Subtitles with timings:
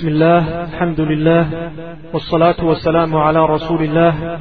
[0.00, 1.72] بسم الله الحمد لله
[2.12, 4.40] والصلاة والسلام على رسول الله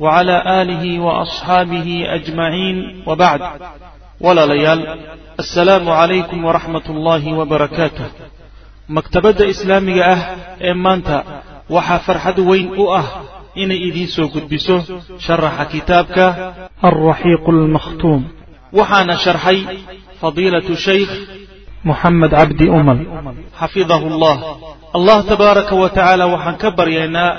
[0.00, 3.40] وعلى آله وأصحابه أجمعين وبعد
[4.20, 4.98] ولا ليال
[5.38, 8.04] السلام عليكم ورحمة الله وبركاته
[8.88, 10.20] maktabadda islaamiga ah
[10.60, 11.16] ee maanta
[11.76, 13.06] waxaa farxad weyn u ah
[13.62, 14.76] inay idiin soo gudbiso
[15.26, 16.24] sharaxa kitaabka
[16.88, 18.20] alraxiiqu almakhtuum
[18.78, 19.58] waxaana sharxay
[20.20, 21.12] fadiilatu shaykh
[21.89, 22.99] moxamed cabdi umal
[23.59, 24.35] xafidahu allah
[24.97, 27.31] allah tabaaraka wa tacaala waxaan ka baryaynaa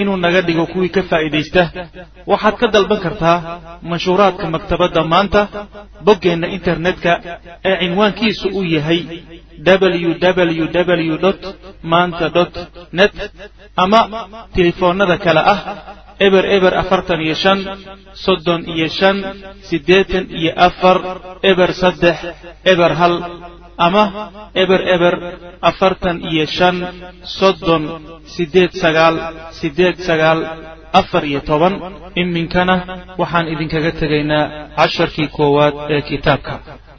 [0.00, 1.62] inuu naga dhigo kuwii ka faa'iidaysta.
[2.30, 3.38] Waxaad ka dalban kartaa
[3.90, 5.40] manshuuraadka maktabadda maanta
[6.06, 7.12] boggeenna internetka
[7.68, 9.00] ee cinwaankiisu uu yahay
[9.66, 11.26] www
[11.92, 12.26] maanta
[12.98, 13.14] net
[13.84, 14.00] ama
[14.56, 15.60] telefoonnada kale ah
[16.26, 17.58] eber eber afartan iyo shan
[18.24, 19.16] soddon iyo shan
[19.68, 20.96] siddeetan iyo afar
[21.50, 22.16] eber saddex
[22.72, 23.14] eber hal
[23.87, 24.03] ama
[24.61, 25.15] eber eber
[25.69, 26.75] afartan iyo shan
[27.37, 27.83] soddon
[28.35, 29.15] siddeed sagaal
[29.59, 30.39] siddeed sagaal
[30.99, 31.73] afar iyo toban
[32.21, 32.75] iminkana
[33.21, 34.43] waxaan idinkaga tegaynaa
[34.77, 36.53] casharkii koowaad ee kitaabka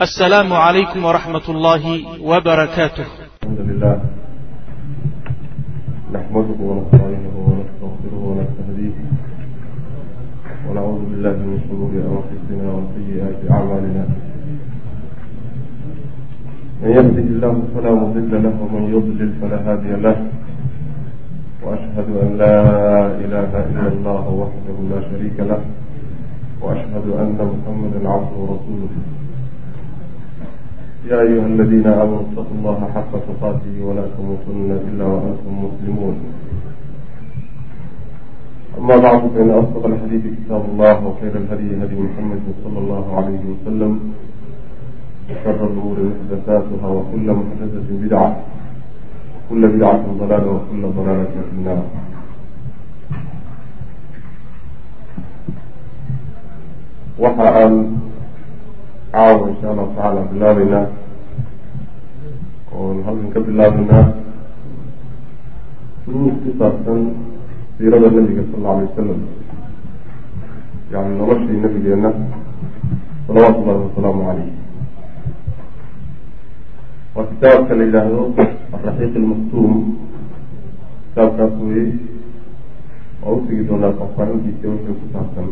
[0.04, 1.94] assalaamu calaykum waraxmat ullaahi
[2.30, 3.06] wbarakaatuh
[3.44, 3.94] الحمد لله
[6.16, 8.94] نحمده ونستعينه ونستغفره ونستهديه
[10.66, 14.02] ونعوذ بالله من شرور انفسنا وسيئات اعمالنا
[16.83, 20.17] من يهده الله فلا مضل له ومن يضلل فلا هادي له
[21.63, 22.55] وأشهد أن لا
[23.23, 25.59] إله إلا الله وحده لا شريك له
[26.61, 28.91] وأشهد أن محمدا عبده ورسوله
[31.09, 36.15] يا أيها الذين آمنوا اتقوا الله حق تقاته ولا تموتن إلا وأنتم مسلمون
[38.79, 43.91] أما بعد فإن أصدق الحديث كتاب الله وخير الهدي هدي محمد صلى الله عليه وسلم
[45.30, 48.36] وشر الأمور محدثاتها وكل محدثة بدعة
[49.34, 51.82] وكل بدعة ضلالة وكل ضلالة في النار
[57.18, 57.84] وحرأ
[59.14, 60.86] caawa insha allahu tacaala bilaabeynaa
[62.74, 64.04] oon halkan ka bilaabeynaa
[66.06, 67.00] duruus ku saabsan
[67.78, 69.20] siirada nabiga sal alla alay wasalam
[70.94, 72.10] yani noloshii nabigeenna
[73.26, 74.57] salawaatu ullahi wasalaamu caleyh
[77.19, 78.21] waa kitaabka la yidhaahdo
[78.75, 79.73] alraxiiq almaktuum
[81.07, 81.85] kitaabkaas weye
[83.23, 85.47] waa utegi doonaa faahfaahintiisa wixii ku saabsan.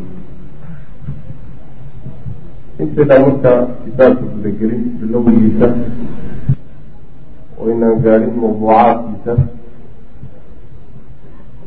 [2.83, 3.51] Inteedaan marka
[3.83, 5.67] kitaabka gudagelin bilowgiisa
[7.59, 9.33] oo inaan gaadhin mawduucaadkiisa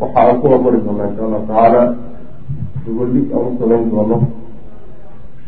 [0.00, 1.82] waxa aan ku hormari doonaa insha allahu tacaala
[2.84, 4.18] gogoldhig aan u samayn doono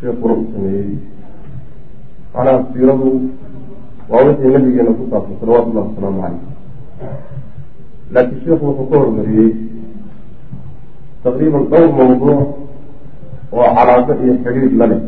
[0.00, 0.90] sheekuna u sameeyey.
[2.34, 3.08] Macnaha siiradu
[4.12, 6.42] waa wixii nabigeena ku saabsan salawatu ullahi wasalaamu caleyh
[8.14, 9.50] laakiin sheekhu wuxuu ka hormariyey
[11.24, 12.40] taqriiban dhowr mawduuc
[13.56, 15.00] oo calaaqo iyo xidhiir la leh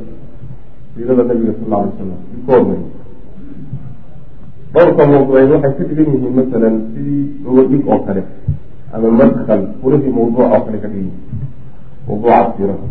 [0.95, 2.87] siirada nabiga sal alla alay slam si ka hormariy
[4.73, 8.23] dhowrka mawduuceed waxay ka dhigan yihiin masalan sidii gogodhig oo kale
[8.95, 11.13] ama madkal furihii mawduuca oo kale ka dhigan.
[11.13, 11.45] Yihin
[12.09, 12.87] mawduuca siirada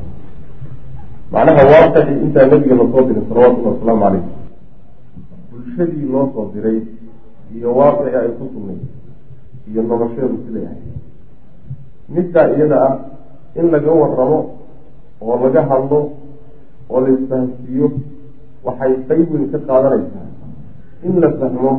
[1.33, 4.42] macnaha waaqicii intaa nabiga la soo diray salawatullahi wasalaamu caleyh
[5.73, 6.81] bulshadii loo soo diray
[7.55, 8.77] iyo waaqicii ay ku sugnay
[9.69, 10.85] iyo nolosheedu siday ahayd.
[12.09, 12.95] Middaa iyada ah
[13.55, 14.39] in laga waramo
[15.21, 15.99] oo laga hadlo
[16.89, 17.87] oo la isfahamsiiyo
[18.63, 20.27] waxay qayb weyn ka qaadanaysaa
[21.03, 21.71] in la fahmo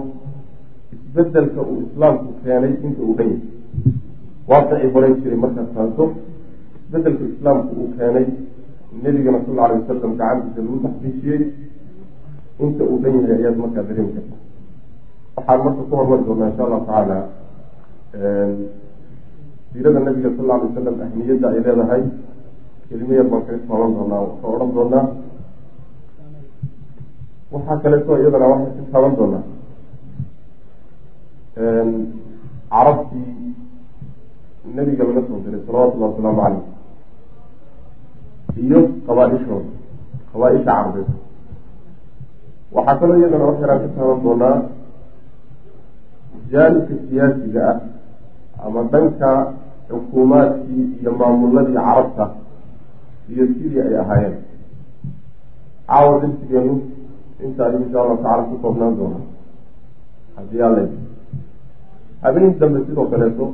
[0.94, 3.42] isbeddelka uu islaamku keenay inta uu dhan yahay.
[4.48, 6.04] Waaqicii horay jiray markaad fahamto
[6.82, 8.26] isbeddelka islaamku uu keenay
[9.02, 11.42] nebigana sal alla alay wasalam gacantiisa lagu taxqiijiyey
[12.62, 14.36] inta uu dhan yahay ayaad markaa dareemi karta.
[15.36, 17.18] Waxaan marka ku hormari doonaa insha allahu tacaala
[19.72, 22.02] siirada nabiga sal alla alay wasalam ahmiyadda ay leedahay.
[22.88, 25.04] Kelimo yar baan kaga taaban doonaa ka odhan doonaa.
[27.52, 29.42] Waxaa kaleeto iyadana waxay ka taaban doonaa
[32.74, 33.54] carabtii
[34.74, 36.62] nebiga laga soo diray salawatullahi wasalaamu caleyh
[38.64, 39.70] iyo qabaa-ishooda
[40.32, 41.08] qabaa-isha carabeed
[42.74, 44.56] waxaa kaloo iyadana wax yaraan ka taaban doonaa
[46.50, 47.78] jaanibka siyaasiga ah
[48.66, 49.30] ama dhanka
[49.88, 52.24] xukuumaadkii iyo maamuladii carabta
[53.32, 54.36] iyo sidii ay ahaayeen.
[55.88, 56.74] Caawa darsigeenu
[57.44, 59.18] inta ayuu insha allahu tacala ku koobnaan doona
[60.36, 60.82] haddii alla
[62.24, 63.44] habeen dambe sidoo kaleeto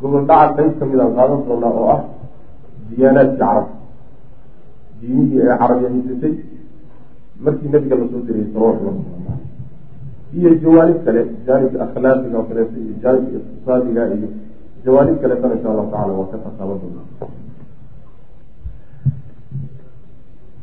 [0.00, 2.00] gobol dhaca qayb ka mid aan qaadan doonaa oo ah
[2.90, 3.74] diyaanaadkii carabta.
[5.00, 6.34] Diinihii ay carabiya haysatay
[7.44, 9.48] markii nabiga la soo wasalaamu caleyh
[10.38, 14.28] iyo jawaanib kale jaanibka akhlaaqiga oo kaleeto iyo jaanibka iqtisaadiga iyo
[14.84, 17.02] jawaanib kaleetana insha allahu tacala waa ka tasaaban doona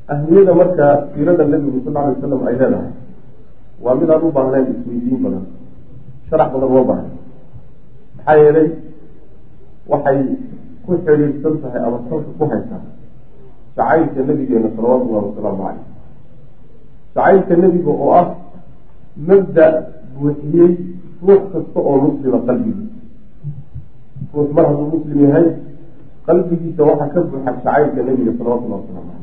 [0.07, 2.91] ahmiyada marka siirada nabigu sal alay wasalam ay leedahay
[3.81, 5.45] waa mid aan u baahnayn isweydiin badan
[6.29, 7.09] sharax badan uma baahna
[8.17, 8.69] maxaa yeelay
[9.89, 10.19] waxay
[10.85, 12.83] ku xidhiidhsan tahay ama salka ku haysaa
[13.77, 15.94] jacaylka nabigeena salawaatu llahi wasalaamu caleyh
[17.15, 18.27] jacaylka nebiga oo ah
[19.27, 19.65] mabda
[20.15, 20.71] buuxiyey
[21.27, 22.89] ruux kasta oo muslima qalbigii
[24.33, 25.47] ruux mar hadduu muslim yahay
[26.27, 29.13] qalbigiisa waxaa ka buuxa jacaylka nebiga salawatullahi wasalaamu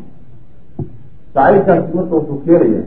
[1.34, 2.82] caleyh jacaylkaasi marka wuxuu keenaya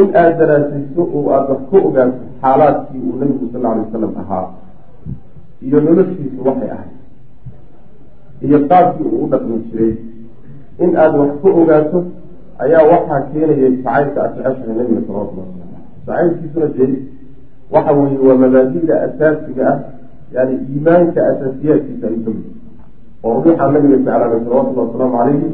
[0.00, 4.46] in aada daraasayso oo aada wax ka ogaato xaalaadkii uu nabigu sal alay wasalam ahaa
[5.66, 6.94] iyo noloshiisu waxay ahayd
[8.46, 9.92] iyo qaabkii uu u dhaqmi jiray.
[10.84, 11.98] In aada wax ka ogaato
[12.64, 15.46] ayaa waxaa keenaya jacaylka jeceshahay nabiga caleyh
[16.06, 16.94] jacaylkiisuna dee
[17.72, 19.78] waxa weeye waa mabaadida asaasiga ah
[20.34, 22.46] yani iimaanka asaasiyaadkiisa ayuu ka mid
[23.24, 25.48] oo ruuxa nabiga jeclaanay salawatullahi wasalaamu calayhi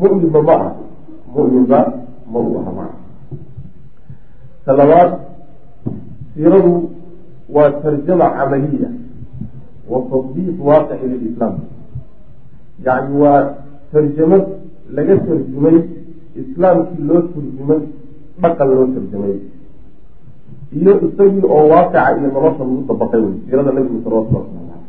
[0.00, 0.72] mu'minba ma ah
[1.34, 1.80] mu'minba
[2.32, 2.92] ma uu aha maa
[4.64, 5.10] ta labaad
[6.34, 6.90] siiradu
[7.54, 8.88] waa tarjama camaliya.
[9.88, 11.54] Wa tatbiiq waaqici lilislaam
[12.84, 13.54] yacni waa
[13.92, 14.44] tarjamad
[14.96, 15.76] laga tarjumay
[16.42, 17.82] islaamkii loo turjumay
[18.42, 19.34] dhaqan loo tarjamay
[20.78, 24.84] iyo isagii oo waaqica iyo nolosha lagu dabaqay wey siirada nabigu salawatullah waslamu caleyh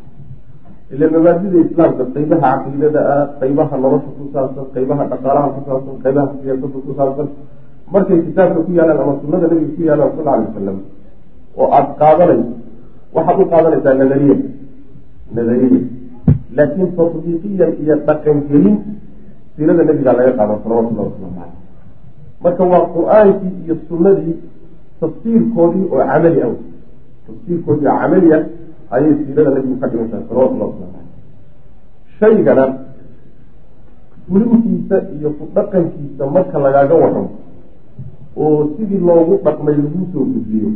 [0.94, 6.26] ila mabaadida islaamka qeybaha caqiidada ah qeybaha nolosha ku saabsan qeybaha dhaqaalaha ku saabsan qeybaha
[6.42, 7.28] siyaasada ku saabsan
[7.92, 10.78] markay kitaabka ku yaalaan ama sunada nabiga ku yaalaan sal alay wasalam
[11.60, 12.52] oo aada qaadanayso
[13.14, 14.36] waxaad u qaadanaysaa nadariya
[15.36, 15.80] nadariya
[16.56, 18.76] laakiin tatbiiqiyan iyo dhaqangelin
[19.56, 21.54] siirada nabiga laga qaadan salawatullahi waslamu caleyh
[22.44, 24.36] marka waa qur'aankii iyo sunnadii
[25.00, 26.54] tafsiirkoodii oo camali ah.
[27.26, 28.42] Tafsiirkoodii oo camali ah
[28.94, 31.16] ayay siirada nabigu ka dhigan tahay salawatullahi waslamu caleyh
[32.20, 32.64] shaygana
[34.28, 37.30] fulintiisa iyo ku dhaqankiisa marka lagaaga warramo
[38.36, 40.70] oo sidii loogu dhaqmay lagu soo gudbiyo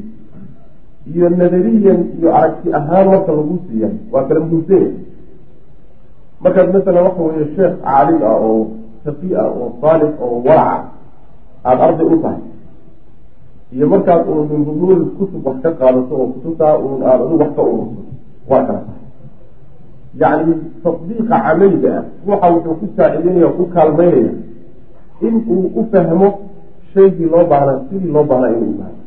[1.10, 4.90] iyo nadariyan iyo aragti ahaan marka lagu siiya waa kala muhiimsanya
[6.42, 8.66] markaad masalan waxa weeye sheekh caalim ah oo
[9.04, 10.84] shaqi ah oo saalix oo waraca
[11.64, 12.42] aada arday u tahay
[13.72, 17.62] iyo markaad uun min kutub wax ka qaadato oo kutubtaa uun aada adigu wax ka
[17.62, 18.02] ururto
[18.50, 19.04] waa kala tahay.
[20.20, 24.32] Yacni tatbiiqa camaliga ah ruuxa wuxuu ku saacideynaya ku kaalmeynaya
[25.26, 26.28] in uu u fahmo
[26.92, 28.98] shaygii loo baahnaa sidii loo baahnaa inuu u fahmo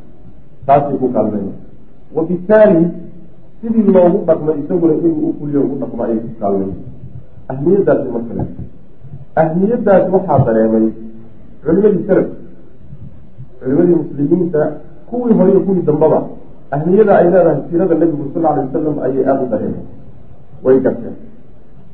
[0.67, 1.57] taasay ku kaalmeynaya
[2.15, 2.83] wabitaali
[3.61, 6.92] sidii loogu dhaqmay isaguna inuu u fuliyo ugu dhaqmo ayay ku kaalmeynaya
[7.51, 8.45] ahmiyadaasi marka le
[9.41, 10.87] ahmiyadaas waxaa dareemay
[11.65, 12.27] culimadii salaf
[13.59, 14.61] culimadii muslimiinta
[15.09, 16.19] kuwii hore iyo kuwii dambaba
[16.71, 19.87] ahmiyada ay leedahay siirada nebigu sal alay wasalam ayay aada u dareemeen
[20.63, 21.15] way garteen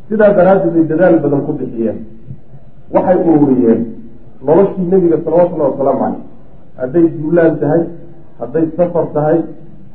[0.10, 1.98] sidaa daraaddeed ay dadaal badan ku bixiyeen
[2.94, 3.82] waxay ururiyeen
[4.48, 6.24] noloshii nebiga salawatullahi wasalaamu caleyh
[6.82, 7.84] hadday duulaan tahay
[8.40, 9.40] hadday safar tahay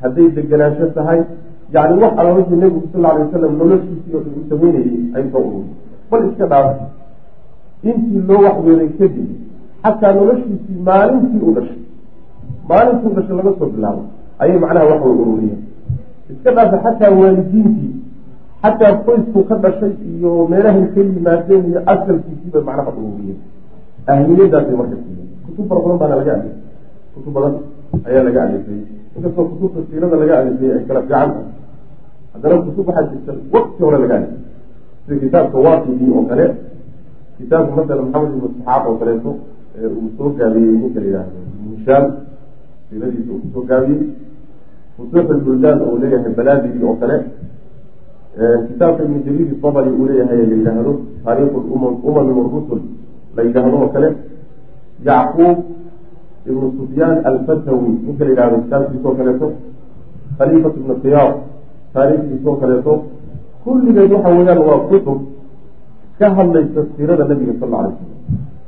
[0.03, 1.21] hadday deganaansho tahay
[1.75, 5.77] yacni wax alla wixii nebigu sal alay wasalam noloshiisii oo uu sameynayay ay soo ururiyeen
[6.11, 6.77] bal iska dhaaf.
[7.91, 9.29] Intii loo waxyeelay kadib
[9.85, 11.81] xataa noloshiisii maalintii u dhashay.
[12.69, 14.03] Maalintii u dhashay laga soo bilaabo.
[14.43, 15.61] Ayay macnaha wax way ururiyeen.
[16.33, 17.93] Iska dhaafa xataa waalidiintii
[18.63, 23.39] xataa qoysku ka dhashay iyo meelahay ka yimaadeen iyo asalkiisiiba macnaha ururiyeen.
[24.13, 25.29] Ahmiyadaasay marka siiyeen.
[25.47, 26.57] Kutub fara badan baana laga alifay
[27.15, 27.55] kutub badan
[28.09, 28.81] ayaa laga alifay
[29.17, 31.31] inkastoo kutubta siirada laga alifay ay kala fiican
[32.35, 34.19] haddana kutub waxaa jirta wakti hore laga
[35.07, 36.47] sida kitaabka waaqigii oo kale
[37.39, 39.31] kitaabka masala maxamed ibnu isxaaq oo kaleeto
[39.99, 41.39] uu soo gaabiyey ninka la yidhaahdo
[41.71, 42.05] mishaal
[42.89, 44.03] siiradiisa uu ku soo gaabiyey.
[44.97, 47.17] Fusuux lbuldaan oo leeyahay balaadigi oo kale
[48.69, 50.93] kitaabka ibnu jariir sabri uu leeyahay la yidhaahdo
[51.25, 51.59] taariikhu
[52.09, 52.81] umami warusul
[53.37, 54.09] la yidhaahdo oo kale.
[55.09, 55.57] Yacquub
[56.51, 59.47] ibnu sufyaan alfatawi ninka la yidhahdo kitaabkiisa oo kaleeto
[60.39, 61.31] khaliifat ibnu khiyaar
[61.95, 62.93] taariikhdiisa oo kaleeto
[63.65, 65.19] kulligeed waxa weeyaan waa kutub
[66.19, 68.13] ka hadlaysa siirada nabiga sal alla alay slam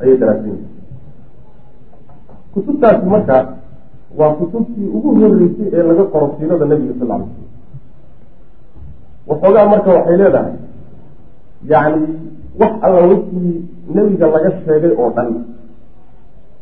[0.02, 0.66] ayay daraasaysa
[2.54, 3.36] kutubtaasi marka
[4.18, 7.50] waa kutubtii ugu horeysay ee laga qoro siirada nabiga sal alay slam
[9.28, 10.54] waxoogaa marka waxay leedahay
[11.72, 12.08] yacni
[12.60, 13.54] wax alla wixii
[13.94, 15.28] nebiga laga sheegay oo dhan.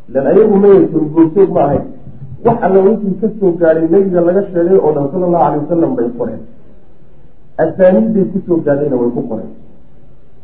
[0.08, 1.84] Ilan ayagu mayaysan googsoog ma ahayn
[2.44, 5.92] wax alla wixii ka soo gaadhay nebiga laga sheegay oo dhan sala allahu alay wasalam
[5.96, 6.42] bay qoreen.
[7.62, 9.52] Asaaniidday ku soo gaadhayna way ku qoreen.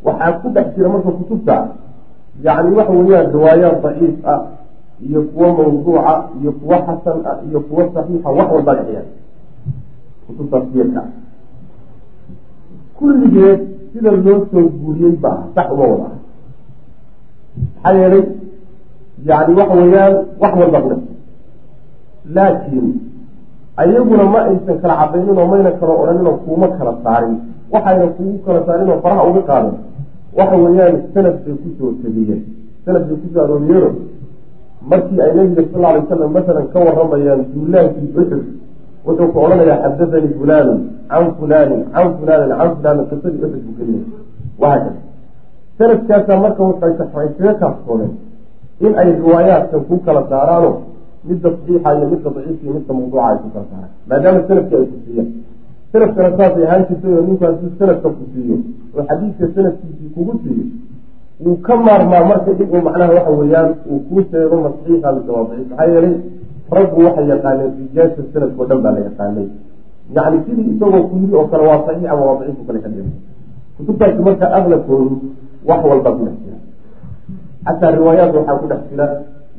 [0.04, 1.56] Waxaa ku dhex jira marka kutubta
[2.44, 4.40] yacni waxa weeyaan riwaayaad daciif ah
[5.06, 9.08] iyo kuwo mawduuca iyo kuwo xasan ah iyo kuwo saxiixa wax walbaa dhexyaan
[10.26, 11.02] kutubtaas siyarka
[12.98, 13.60] kulligeed
[13.92, 16.08] sida loo soo guuriyey baa sax uma wada.
[17.82, 18.24] Maxaa yeelay
[19.28, 21.09] yani waxa weeyaan wax walba ku dhexsan
[22.36, 22.88] laakiin
[23.76, 27.36] ayaguna ma aysan kala cadaynin oo mayna kala odhanin oo kuuma kala saarin.
[27.72, 29.74] Waxayna kugu kala saarin oo faraha uga qaadan
[30.36, 32.42] waxa weeyaan sanad bay ku soo tegiyeen
[32.84, 33.90] sanad bay ku soo arooriyeeno
[34.90, 38.44] markii ay nabiga sal alay wasalam masalan ka waramayaan duulaankii uxud
[39.06, 40.74] wuxuu ku odhanayaa xadahanii fulaanu
[41.10, 44.04] can fulaanin can fulaanin can fulaanin qisadii uxud buu gelinay
[44.60, 44.78] wahaa
[45.78, 46.92] kada sanadkaasaa marka waxay
[47.36, 48.12] kaga kaafsoomeen
[48.86, 50.70] in ay riwaayaadkan ku kala saaraano
[51.28, 54.86] midda saxiixa iyo midda daciifka iyo midda mawduuca ay ku kala saaraan maadaama sannadkii ay
[54.92, 55.28] kusiiyaan
[55.92, 58.22] sanadkana saasay ahaan jirtay oo ninku hadduu sanadka ku
[58.96, 60.64] oo xadiidka sanadkiisii kugu siiyo
[61.44, 65.30] wuu ka maarmaa marka in uu macnaha waxa weeyaan uu kuu sheego ma saxiixa mise
[65.32, 66.14] waa daciif maxaa yeelay
[66.76, 69.48] raggu waxay yaqaaneen rijaasha sanadkao dhan baa la yaqaanay
[70.16, 72.88] yacni sidii isagoo ku yiri oo kale waa saxiix ama waa daciif u kale ka
[72.88, 73.12] dhigay
[73.76, 75.16] kutubtaasi marka aglabkoodu
[75.68, 76.58] wax walba ku dhex jira
[77.66, 79.06] xataa riwaayaat waxaa ku dhex jira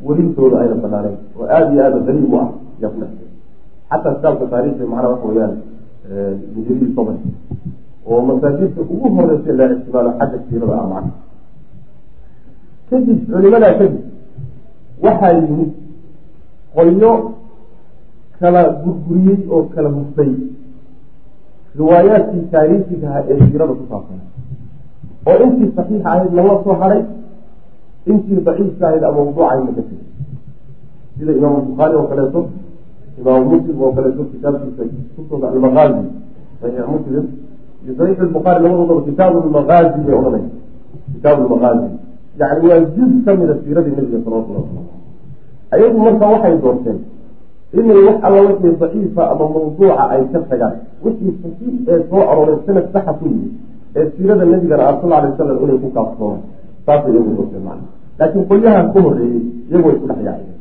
[0.08, 2.48] welintooda ayna banaanayn oo aada iyo aada daliil u ah
[2.79, 3.29] ayaa ku dhex jira.
[3.91, 5.53] Xataa kitaabka taariikhda macnaha waxa weeyaan
[6.50, 7.13] ibn jariir sabr
[8.10, 11.12] oo masaajidka ugu horeysa la ictimaalo xagga siirada macna.
[12.89, 13.93] Kadib culimadaa kadib
[15.05, 15.72] waxaa yimid
[16.75, 17.12] qolyo
[18.39, 20.31] kala gurguriyey oo kala hufay
[21.79, 24.20] riwaayaadkii taariikhiga ahaa ee siirada ku saabsan.
[25.29, 27.01] Oo intii saxiixa ahayd lala soo haray
[28.10, 30.05] intii daciifka ahayd ama mawduucayna ka tegay
[31.17, 32.39] sida imaamu bukhaari oo kaleeto
[33.20, 34.84] imaamu muslim oo kaleeto kitaabkiisa
[35.15, 36.03] kutooda almaqaazi
[36.62, 37.25] saxiix muslim
[37.84, 40.50] iyo saxiix lbukhaari labadoodaba kitaabu lmaqaazi bay odhanaya
[41.13, 41.88] kitaabu lmaqaazi
[42.39, 44.88] yani waa juz ka mida siiradii nabiga salawatullah wasalam
[45.72, 47.00] ayagu marka waxay doorteen
[47.74, 50.75] inay wax alla wixii daciifa ama mawduuca ay ka tagaan.
[51.03, 53.51] Wixii saxiix ee soo arooray sanad saxa ku yimid
[53.96, 56.41] ee siirada nabigana ah sal alay wasalam inay ku kaafsoomaan
[56.91, 57.88] saasay iyagu doorteen macna
[58.19, 60.57] laakiin qolyahan ka horreeyey iyagoo isku dhex yaaceen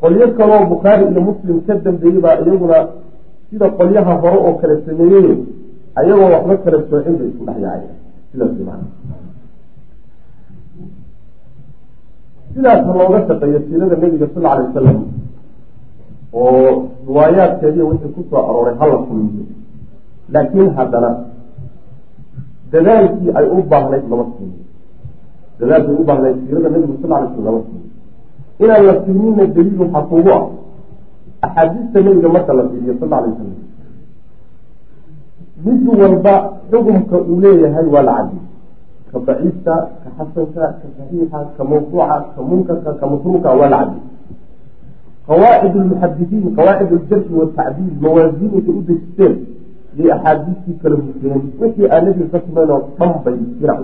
[0.00, 2.78] qolyo kaloo bukhaari iyo muslim ka dambeeyey baa iyaguna
[3.50, 5.28] sida qolyaha hore oo kale sameeyey
[5.98, 7.96] ayagoo waxba kala soocin bay isku dhex yaaceen
[8.32, 8.86] sidaas macna
[12.54, 14.98] sidaasna looga shaqeeyo siirada nabiga sal alay wasalam
[16.32, 16.70] oo
[17.06, 19.44] riwaayaadkeediiyo wixii ku soo arooray hala kulmiyo.
[20.32, 21.10] Laakiin haddana
[22.72, 24.63] dadaalkii ay u baahnayd lama siinin
[25.58, 27.90] dadaalkii ay u baahnayd siirada nabigu sal slam lama siinin
[28.62, 30.44] inaan la siinina daliil waxaa kugu ah
[31.42, 33.60] axaadiista nabiga marka la fiiriyo sal alay wasalam
[35.64, 36.34] mid walba
[36.70, 38.46] xukumka uu leeyahay waa la cadiyay
[39.12, 44.14] ka daciifka ka xasanka ka saxiixa ka mawduuca ka munkarka ka masruuka waa la cadiyay
[45.26, 49.36] qawaacid lmuxadisiin qawaacid aljarxi watacdiil mawaasiin intay u
[49.98, 53.80] yay axaadiistii kala hufeen wixii aan nabiga ka sumayn oo dhan bay dirac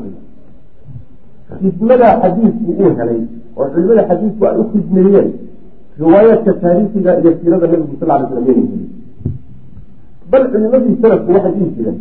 [1.50, 3.20] u khidmada xadiisku uu helay
[3.56, 5.28] oo culimada xadiisku ay u khidmeeyeen
[6.00, 8.88] riwaayaadka taariikhiga iyo siirada nabigu sal lay slam yana helin
[10.30, 11.98] bal culimadii salafku waxay dhihi jireen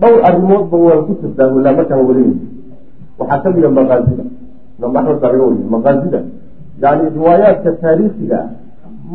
[0.00, 2.46] dhowr arrimoodba waan ku tasaahullaa markaan warinaysa
[3.18, 4.24] waxaa ka mida maqaazida
[4.78, 5.18] imaam axmed
[6.12, 6.24] baa
[6.82, 8.48] yani riwaayaadka taariikhiga ah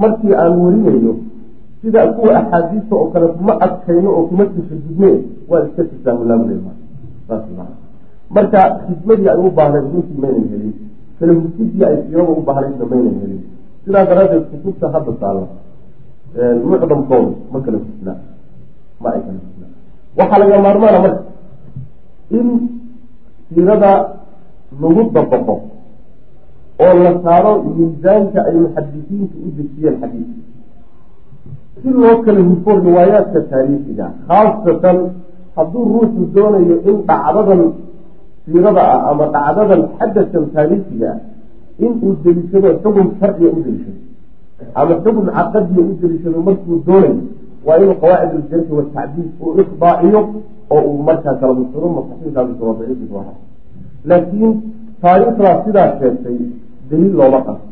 [0.01, 1.13] markii aan warinayno
[1.82, 5.12] sida kuwa axaadiista oo kale kuma adkayno oo kuma tashadudne
[5.50, 5.84] waan iska
[7.58, 7.81] maa
[8.36, 10.74] marka khidmadii ay u baahnayd runtii maynan helin
[11.20, 13.42] kala hursidii ay siirada u baahnaydna maynan helin
[13.84, 15.48] sidaa daraaddeed kutubta hadda taalla
[16.70, 18.18] mucdamkooda ma kala husnaa
[19.02, 19.72] ma ay kala husnaa
[20.20, 21.22] waxaa laga maarmaana marka
[22.38, 22.48] in
[23.50, 23.92] siirada
[24.82, 25.56] lagu dabaqo
[26.86, 30.42] oo la saaro miisaanka ay muxadisiintu u dejiyeen xadiidka
[31.82, 34.98] si loo kala hufo riwaayaadka taariikhiga khaasatan
[35.56, 37.62] hadduu ruuxu doonayo in dhacdadan
[38.46, 41.20] siirada ah ama dhacdadan xadasan taariikhiga ah
[41.86, 44.00] in uu deliishado xukun sharciga u deliishado
[44.80, 47.16] ama xukun caqadiya u deliishado markuu doonayo
[47.66, 50.22] waa inuu qawaacid aljarxi watacdiil uu ikdaaciyo
[50.74, 53.34] oo uu markaa waa daciifis waa
[54.10, 54.54] laakiin
[55.02, 56.38] taariikhdaa sidaa sheegtay
[56.90, 57.64] daliil looma qabo.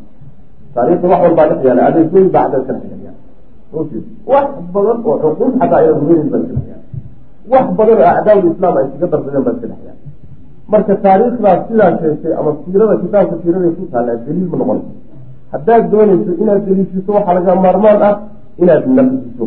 [0.73, 3.21] Taariikhda wax walbaa dhex yaalla adeegooyin baa cadad ka dhex yaalla
[4.33, 6.85] wax badan oo xuquuq xataa ayna rumaynin baa iska dhex yaalla
[7.53, 9.88] wax badan oo acdaawul islaam ay iskaga darsadeen baa iska dhex yaalla
[10.71, 14.79] marka taariikhdaas sidaa sheegtay ama siirada kitaabka siirada ku taallaa daliil ma noqon.
[15.53, 18.15] Haddaad doonayso inaad deliishato waxaa laga maarmaan ah
[18.61, 19.45] inaad naqdiso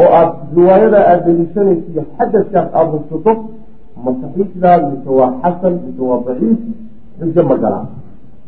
[0.00, 3.32] oo aada riwaayada aada deliishanayso iyo aada hubsato
[4.04, 6.58] ma saxiixdaa mise waa xasan mise waa daciif
[7.18, 7.84] xujo ma galaa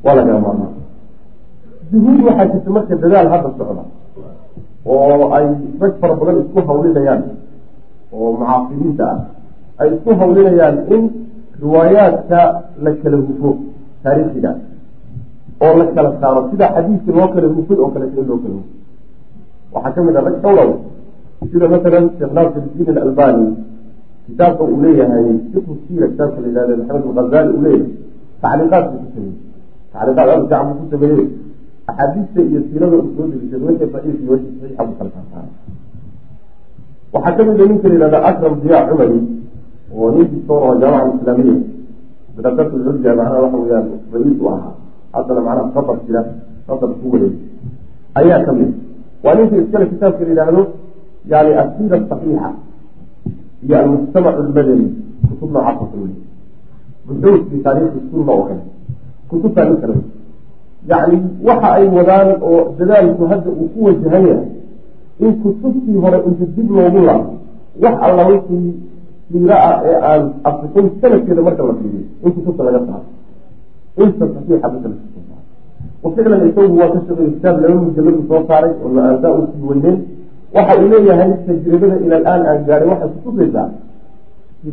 [0.05, 0.73] waa laga maarmaan.
[1.91, 3.85] Juhuud waxaa jirta marka dadaal hadda socda
[4.93, 5.47] oo ay
[5.83, 7.23] rag fara badan isku hawlinayaan
[8.17, 9.19] oo mucaasiriinta ah
[9.81, 11.03] ay isku hawlinayaan in
[11.63, 12.41] riwaayaadka
[12.85, 13.51] la kala hufo
[14.03, 14.53] taariikhiga
[15.65, 18.61] oo la kala saaro sida xadiidka loo kala hufay oo in loo kala hufo
[19.75, 20.71] waxaa ka mid ah rag dhowrow
[21.51, 23.47] sida masalan sheekh naasirdiin alalbani
[24.27, 28.05] kitaabka uu leeyahay fiqhu siira kitaabka la yihahdo maxamed alghazali uu leeyahay
[28.43, 29.37] tacliiqaad buu ku sameeyey.
[29.93, 31.27] Tacliiqaad aad fiican buu ku sameeyey.
[31.91, 35.49] Axaadiista iyo siirada uu soo derisay wixii daciif iyo wixii saxiixa buu kala saarsaara
[37.15, 39.19] waxaa ka mid a ninka la yihahda akram diya cumari
[39.97, 41.57] oo ninkii soo oo jaamaca islaamiya
[42.37, 44.73] darasatu lculya macnaha waxa weyaan raiis u ahaa
[45.15, 46.21] haddana macnaha safar jira
[46.67, 47.35] safar ku wareeg
[48.15, 48.71] ayaa ka mid.
[49.25, 50.63] Waa ninka iskale kitaabka la yidhaahdo
[51.33, 52.51] yani asiira saxiixa
[53.65, 54.87] iyo almujtamac lmadani
[55.29, 56.15] kutub noocaas oo kale
[57.07, 58.63] buxuud fi taariikhi sunna oo kale
[59.29, 60.03] kutubtaa nin
[60.89, 64.49] yacni waxa ay wadaan oo dadaalku hadda uu ku wajahan yahay
[65.25, 67.33] in kutubtii hore inta dib loogu laabo
[67.83, 68.75] wax alla wixii
[69.31, 73.07] siira ah ee aan afrikayn sanadkeeda marka la fiiriyo in kutubta laga saaro
[74.05, 74.97] inta saxiixa marka la
[76.03, 79.97] soo isagu waa ka shaqeeyey kitaab laba mujaladu soo saaray oo la'aantaa uu sii weyneen
[80.55, 83.69] waxa uu leeyahay tajribada ila alaan aan gaaray waxay kutusaysaa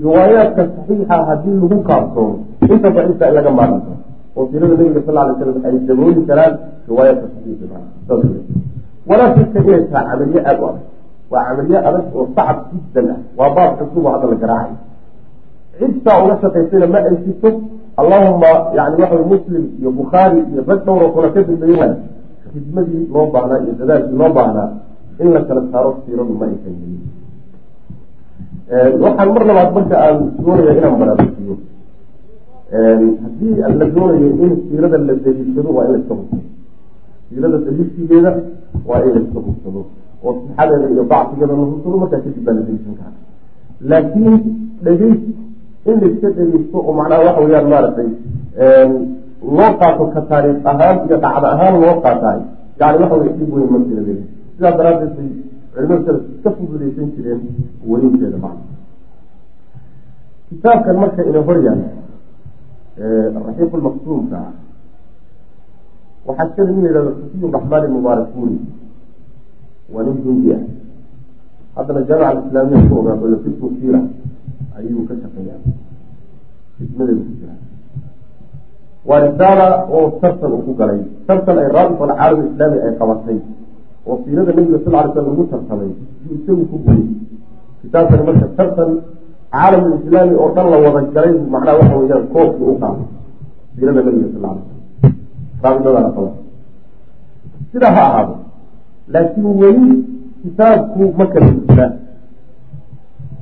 [0.04, 2.36] riwaayaadka saxiixa haddii lagu kaaftoomo
[2.74, 3.98] inta laga maaran karo
[4.36, 6.54] oo siirada nabiga sal alay slam ay dabooli karaan
[6.88, 7.78] riwaayaadka saxiixa
[9.10, 10.86] walaa shaka inay tahay camaliye aada u adag
[11.32, 14.76] waa camaliye adag oo sacab jiddan ah waa baab cusub oo hadda la garaacay
[15.80, 17.50] cidtaa uga shaqaysayna ma ay jirto
[18.02, 21.94] allahuma yani waxa muslim iyo bukhaari iyo rag dhowr oo kale ka dambeeyaan
[22.54, 24.70] khidmadii loo baahnaa iyo dadaalkii loo baahnaa
[25.24, 27.02] in la kala saaro siiradu ma aysan helin.
[29.04, 31.56] Waxaan mar labaad marka aan doonaya inaan baraarujiyo
[33.24, 36.42] haddii la doonayo in siirada la daliishado waa in la iska hubsado
[37.30, 38.32] siirada daliishigeeda
[38.90, 39.82] waa in la iska hubsado
[40.26, 43.20] oo sixadeeda iyo dacfigeeda la hubsado markaa kadib baa la daliishan karaa.
[43.90, 44.36] Laakiin
[44.86, 45.22] dhegeys
[45.90, 48.10] in la iska dhegeysto oo macnaha waxa weyaan maaragtay
[49.58, 52.40] loo qaato ka taariikh ahaan iyo dhacda ahaan loo qaataay
[52.80, 55.30] yani waxa wey dhib weyn ma jira daliil sidaas daraaddeed bay
[55.74, 57.42] culimadu salaf iska fududaysan jireen
[57.90, 58.66] werinteeda macna
[60.50, 61.90] kitaabkan marka ina hor yaalla
[63.48, 64.40] raxiiq lmaqsuumka
[66.28, 68.58] waxaa iskale nin la yihahdo xufiy raxmaan mubaarakuni
[69.94, 70.64] waa nin hindi ah
[71.76, 74.00] haddana jaamica alislaamiya ku ogaado fiku siira
[74.78, 75.56] ayuu ka shaqeeya
[76.78, 77.56] xismadeedu ku jira
[79.10, 81.02] waa risaala oo tartan uu ku galay.
[81.28, 83.38] Tartan ay raabit alcaalam islaami ay qabatay.
[84.06, 85.90] Oo siirada nabiga sal ly slam lagu tartamay
[86.26, 87.06] yuu isagu ku gulay
[87.82, 88.92] kitaabkani marka tartan
[89.54, 93.06] caalam islaami oo dhan la wada galay macnaha waxa weyaan koobkii u qaatay
[93.76, 94.58] siirada nabiga sal ly slam
[95.64, 96.44] raabitadana qabatay
[97.72, 98.34] sidaa ha ahaado
[99.14, 99.88] laakiin weli
[100.44, 101.92] kitaabku ma kala jirtaa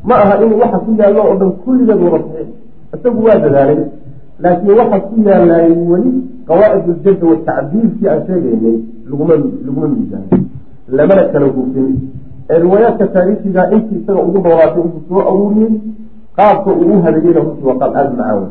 [0.07, 2.49] ma aha in waxa ku yaallo oo dhan kulligeed wada saxiix
[2.95, 3.79] isagu waa dadaalay.
[4.43, 6.11] Laakiin waxa ku yaalaay weli
[6.47, 8.77] qawaa'id uljadda watacdiilkii aan sheegaynay
[9.09, 9.33] laguma
[9.65, 10.37] laguma miisaano
[10.97, 11.87] lamana kala hufin
[12.49, 15.73] ee riwaayaadka taariikhiga intii isaga ugu noolaatay intuu soo aruuriyey
[16.37, 18.47] qaabka uu u habeeyeyna runtii waa qaab aada macaan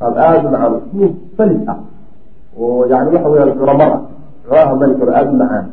[0.00, 1.78] qaab aada macaan usluub salis ah
[2.60, 4.00] oo yani waxa weyaan culamar ah
[4.46, 5.64] culaha mari karo aada u macaan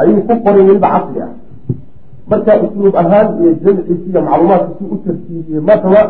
[0.00, 1.32] ayuu ku qoray weliba casri ah
[2.30, 6.02] marka usluub ahaan iyo jamciisi iyo macluumaadka si u tartiibiyey mataba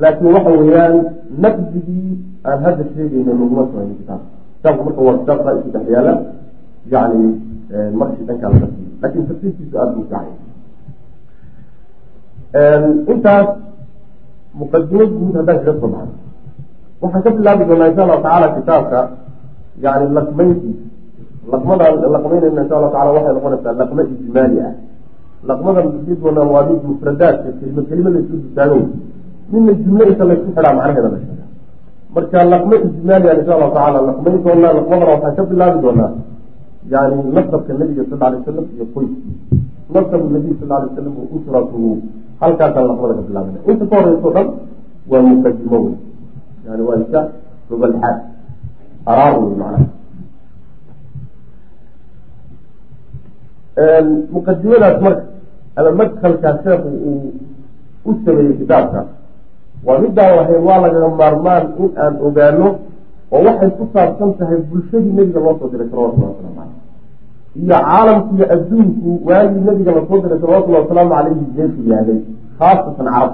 [0.00, 0.94] laakiin waxa weeyaan
[1.42, 2.10] naqdigii
[2.48, 4.22] aan hadda sheegayna laguma samayn kitaab
[4.56, 6.14] kitaabku marka waa kitaab isu dhex yaalla
[6.92, 7.20] yani
[8.00, 10.28] markii dhankaa laga siiyo laakiin tartiibkiisu aada buu fiicay
[13.12, 13.48] intaas
[14.60, 16.14] muqadimo guud haddaan kaga soo baxno
[17.02, 19.00] waxaan ka bilaabi doonaa insha allahu tacaala kitaabka
[19.84, 20.97] yani laqmayntiisa
[21.52, 24.72] laqmadaan laqmaynayna insha allahu tacala waxay noqonaysaa laqmo ijmaali ah.
[25.48, 28.78] Laqmadan sii doonaa waa mid mufradaadka kelima kelima laysu dutaago
[29.52, 31.44] midna jumle inta laysku xidhaa macnaheeda la sheega
[32.14, 36.10] marka laqmo ijmaaliya insha allahu tacala laqmayn doonaa laqmadana waxaan ka bilaabi doonaa.
[36.92, 39.36] Yani nasabka nabiga sal alay wasalam iyo qoyskii
[39.92, 41.90] nasabu nabiy sal alay wasalam wa usratuhu
[42.40, 44.48] halkaasaan laqmada ka bilaabana inta ka horeyso dhan
[45.10, 45.94] waa muqadimo wey
[46.66, 47.20] yani waa iska
[47.70, 48.16] rubalxaad.
[49.10, 49.97] Araar wey macnaha
[54.34, 55.24] muqadimadaas marka
[55.78, 57.32] ama madkalkaa sheekhu uu
[58.08, 59.00] u sameeyey kitaabka.
[59.86, 62.68] Waa midaan lahayn waa lagaga maarmaan in aan ogaano
[63.34, 66.76] oo waxay ku saabsan tahay bulshadii nebiga loo soo diray salawatullahi waslamu caleyh
[67.58, 72.18] iyo caalamku iyo adduunku waagii nebiga la soo diray salawatullahi wasalaamu caleyhi jeesu yaalay
[72.58, 73.32] khaasatan carab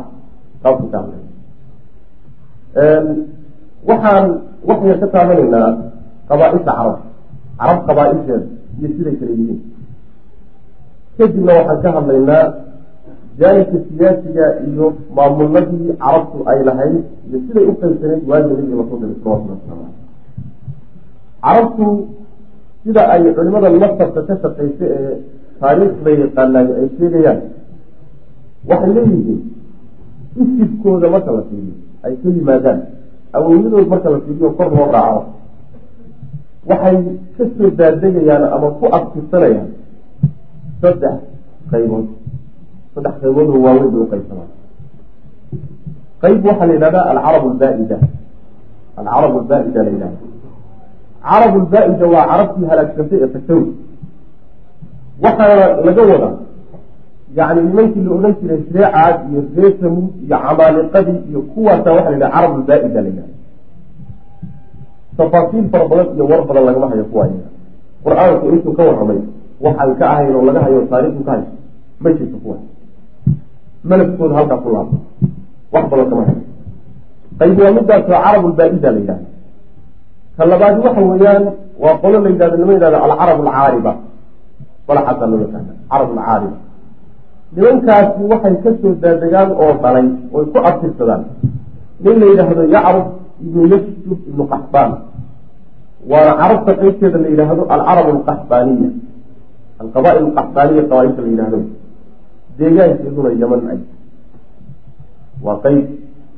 [0.62, 1.22] saasuu ka hadlay
[3.88, 4.24] waxaan
[4.68, 5.70] waxyar ka taabanaynaa
[6.28, 6.96] qabaa-isha carab
[7.60, 8.46] carab qabaa-isheeda
[8.78, 9.60] iyo siday kala yihiin
[11.18, 12.44] kadibna waxaan ka hadlaynaa
[13.38, 16.96] jaanibka siyaasiga iyo maamuladii carabtu ay lahayd
[17.28, 20.02] iyo siday u qaybsaneyd waagi nabiga la soo diray salawatulli waslamu caleyh
[21.44, 21.86] carabtu
[22.84, 25.14] sida ay culimada nasabka ka shaqaysa ee
[25.60, 27.40] taariikhda yaqaanaay ay sheegayaan
[28.70, 29.40] waxay leeyihiin
[30.42, 31.74] isibkooda marka la fiiriyo
[32.06, 32.80] ay ka yimaadaan
[33.36, 35.22] awowyadood marka la fiiriyo kor loo raaco.
[36.70, 36.96] Waxay
[37.36, 39.68] ka soo daadegayaan ama ku adkirsanayaan
[40.84, 41.16] saddex
[41.72, 42.06] qaybood.
[42.94, 44.50] Saddex qaybood oo waaweyn bay u qaybsamaan
[46.22, 47.96] qayb waxaa la yidhahdaa alcarab albaa-ida
[49.00, 50.18] alcarab albaa-ida la yidhahda
[51.28, 53.64] carab albaa-ida waa carabtii halaagsantay ee tagtawi
[55.24, 56.32] waxaana laga wadaa
[57.38, 62.10] yani nimankii la odhan jiray ree caad iyo ree samuud iyo camaaliqadii iyo kuwaasa waxa
[62.10, 63.32] la yidhaha carab albaa-ida la yidhahda
[65.18, 67.24] tafaasiil fara badan iyo war badan lagama hayo kuwa
[68.04, 69.18] qur'aanku intuu ka warramay
[69.64, 71.52] waxaan ka ahayn oo laga hayo taarikhdu ka hayso
[72.02, 72.56] ma jirto kuwa.
[73.88, 74.98] Malafkooda halkaa ku laabta
[75.74, 76.42] wax badan kama hayo
[77.38, 79.26] qayb waa midaasoo carab albaa-ida la yidhahda
[80.36, 81.44] ka labaadi waxa weeyaan
[81.82, 83.92] waa qolo la yidhahdo nima yidhahdo alcarab alcaariba
[84.86, 86.56] qolaxaasaa loo yaqaana carab alcaariba
[87.54, 91.22] nimankaasi waxay ka soo daadegaan oo dhalay oy ku abtirsadaan
[92.04, 93.06] nin la yidhaahdo yacrub
[93.46, 94.90] ibnu yasjub ibnu qaxbaan
[96.10, 98.90] waana carabta qeybteeda la yidhaahdo alcarab alqaxbaaniya
[99.82, 101.58] alqaba'il alqaxbaaniya qabaaisha la yidhahdo
[102.58, 103.80] deegaankeeduna yaman ay
[105.44, 105.84] waa qeyb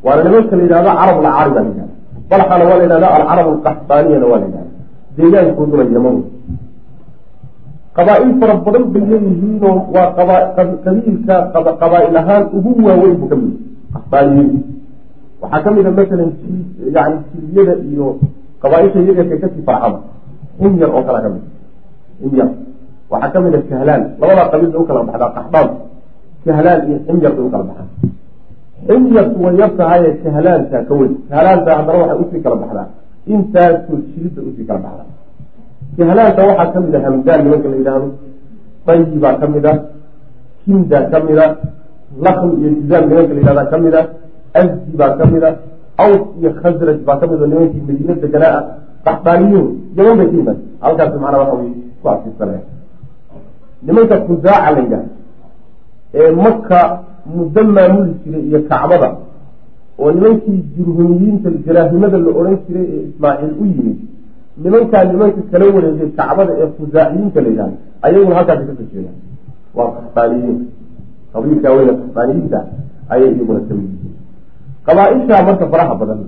[0.04, 1.94] waana nimanka la yidhahdo carab alcaariba la yidhahda
[2.30, 4.72] balaxana waa la yidhahda alcarab alqaxbaaniyana waa la yidhahda
[5.18, 6.16] deegaankooduna yaman
[7.96, 10.08] qabaa-il fara badan bay leeyihiinoo waa
[10.84, 11.36] qabiilka
[11.80, 13.52] qabaa-il ahaan ugu waaweyn buu ka mid
[13.94, 14.50] qaxbaaniyiin
[15.42, 16.30] waxaa ka mid a masalan
[16.96, 18.06] yani jiliyada iyo
[18.62, 19.98] yaryarka ka sii farcada
[20.60, 21.44] ximyar oo kala ka mid
[22.20, 22.48] ximyar
[23.12, 25.30] waxaa ka mid a kahlaan labadaa qabiil bay u kala baxdaa.
[25.36, 25.68] Qaxbaan
[26.46, 27.88] kahlaan iyo ximyar bay u kala baxdaa
[28.86, 30.08] ximyarku way yar tahaye
[30.88, 31.12] ka weyn.
[31.30, 32.86] Kahlaanta haddana waxay u sii kala baxdaa.
[33.34, 35.08] Intaasoo jilid bay u sii kala baxdaa.
[35.98, 38.08] Kahlaanta waxaa ka mid a hamdaan nimanka la yidhaahdo.
[38.86, 39.72] Dayi baa ka mid a
[40.64, 41.46] kinda ka mid a
[42.24, 44.02] lakm iyo jizaam nimanka la yidhahda ka mid a
[44.60, 45.50] asdi baa ka mid a
[46.04, 48.64] aws iyo khasraj baa ka mid oo nimankii madiina deganaa ah
[49.06, 51.70] qaxbaaniyuhu yaman bay ka yimaad halkaas macnaa waxa way
[52.02, 52.60] ku asiisanaya
[53.82, 55.08] nimanka khusaaca la yidhahda
[56.14, 56.80] ee maka
[57.36, 59.08] muddo maamuli jiray iyo kacbada
[59.98, 63.98] oo nimankii jurhumiyiinta jaraahimada la odhan jiray ee ismaaciil u yimid
[64.62, 69.16] nimankaa nimanka kala wareegay kacbada ee khusaaciyiinta la yidhahda ayaguna halkaasi ka soo jeedaan
[69.76, 70.58] waa qaxbaaniyiin
[71.32, 72.58] qabiilkaa weyne qaxbaaniyiinta
[73.12, 74.14] ayay iyaguna ka mid yihiin.
[74.86, 76.20] Qabaa-ishaa marka faraha badan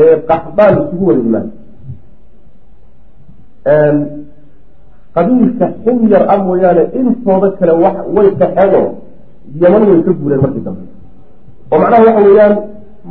[0.00, 1.48] ee qaxbaan isugu wada yimaad
[5.14, 7.72] qabiilka ximyar a mooyaane intooda kale
[8.16, 8.86] way qaxeenoo
[9.62, 10.82] yaman way ka guureen markii dambe.
[11.72, 12.54] Oo macnaha waxa weeyaan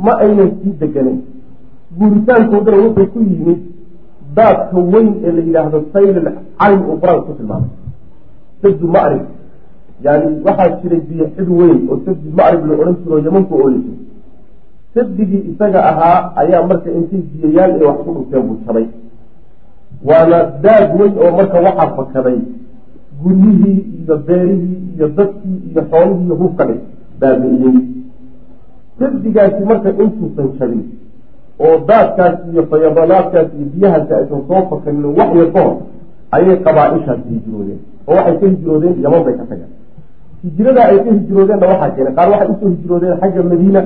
[0.04, 1.18] ma aynan sii deganeyn
[1.98, 3.60] guuritaankoodana wuxuu ku yimid
[4.36, 6.28] daadka weyn ee la yidhaahdo saylil
[6.60, 7.70] cayn uu qur'aanka ku tilmaamay.
[8.62, 9.22] Sadu macrib
[10.04, 13.96] yani waxaa jiray biyo xid weyn oo sadi macrib la odhan jiro yamanku ooyisay.
[14.94, 18.86] Sadigii isaga ahaa ayaa marka intay biyayaal ee wax ku dhunteen buu jabay
[20.08, 22.38] waana daad weyn oo marka waxaa fakaday
[23.22, 26.80] guryihii iyo beerihii iyo dadkii iyo xoolihii iyo hubka dhig
[27.20, 27.76] baabi'iyey
[28.98, 30.82] sadigaasi marka intuusan jabin
[31.64, 35.76] oo daadkaas iyo fayadanaadkaas iyo biyahaasi aysan soo fakanin wax yar ka hor
[36.36, 39.72] ayay qabaa-ishaasi hijroodeen oo waxay ka hijroodeen yaman bay ka tageen
[40.44, 43.80] hijrada ay ka hijroodeenna waxaa keenay qaar waxay u soo hijroodeen xagga madiina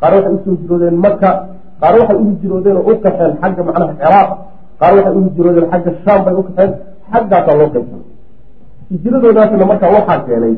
[0.00, 1.30] qaar waxay u soo hijroodeen maka
[1.80, 4.30] qaar waxay u hijroodeen oo u kaxeen xagga macnaha ciraaq
[4.80, 6.70] qaar waxay u hijroodeen xagga shaam bay u kaxeen
[7.12, 8.00] xaggaasaa loo qaybsan
[8.90, 10.54] hijradoodaasna markaa waxaa keenay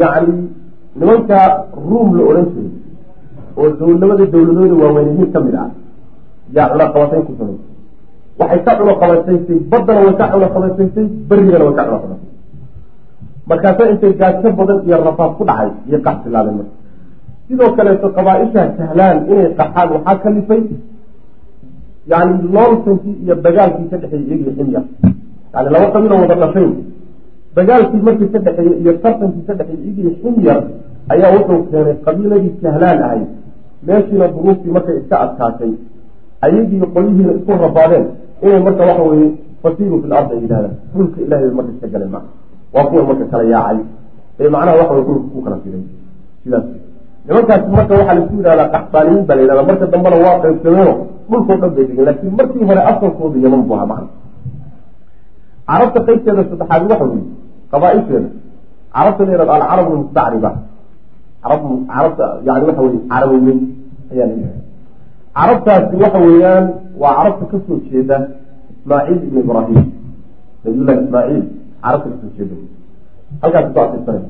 [0.00, 0.34] yacni
[0.98, 1.38] nimanka
[1.88, 2.70] ruum la odhan jiray
[3.60, 5.70] oo dowlabada dowladooda waaweyn mid ka mid ah
[6.56, 7.58] yaa cunaqabatayn ku samay
[8.40, 12.20] waxay ka cunaqabataysay baddana way ka cunaqabataysay berigana way ka cunaqabatay
[13.50, 16.74] markaasa intay gaajo badan iyo rafaad ku dhacay iyo qax bilaabeen marka.
[17.46, 20.60] Sidoo kaleeto qabaa-isha sahlaan inay qaxaan waxaa kalifay
[22.12, 24.84] yani loolsankii iyo dagaalkii ka dhexeeyey iyagiyo ximyar
[25.54, 26.72] yani laba qabiiloo wada dhashayn
[27.56, 30.60] dagaalkii markii ka dhexeeyey iyo tartankii ka dhexeeyey iyagiyo ximyar
[31.12, 33.28] ayaa wuxuu keenay qabiiladii sahlaan ahayd
[33.86, 35.72] meeshiina duruuftii markay iska adkaatay
[36.46, 38.06] ayagiiyo qolyihiina isku rafaadeen
[38.42, 39.28] inay marka waxa weye
[39.62, 42.24] fasiiru fi lardi ay yidhahdaan dhulka ilahay bay marka iska galeen maa
[42.74, 43.78] waa kuwa marka kala yaacay
[44.40, 45.84] ee macnaha waxa dhulka ku kala fiday
[46.44, 46.64] sidaas
[47.26, 50.92] nimankaasi marka waxaa la isku yidhahdaa qaxbaaniyiin baa la yidhahda marka dambena waa qaybsameeno
[51.30, 54.08] dhulkao dhan bay degeen laakiin markii hore asalkoodu yaman buu ahaa macna
[55.68, 57.24] carabta qaybteeda saddexaad waxa weeye
[57.72, 58.28] qabaa-isheeda
[58.94, 60.50] carabta la yihahdo alcarab lmustacriba
[61.42, 63.60] carab carabta yani waxa weye caraboweyn
[64.12, 64.60] ayaa la yihahda
[65.38, 66.64] carabtaasi waxa weeyaan
[67.02, 68.16] waa carabta ka soo jeeda
[68.72, 69.82] ismaaciil ibn ibrahim
[70.64, 71.42] nabiyullahi ismaaciil
[71.84, 72.56] carabta ka soo jeeda.
[73.42, 74.22] Halkaas ku akrisanay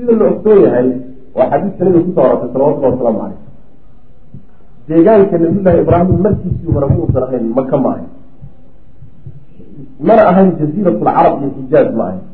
[0.00, 0.88] sida la ogsoon yahay
[1.36, 3.38] waa xadiiska nabiga ku soo orortay salawatullahi wasalaamu caleyh
[4.88, 8.08] deegaanka nabiyullahi ibraahim markiisii hore muusan ahayn maka ma ahayn
[10.00, 12.24] mana ahayn jaziiratulcarab iyo xijaaj ma ahayn.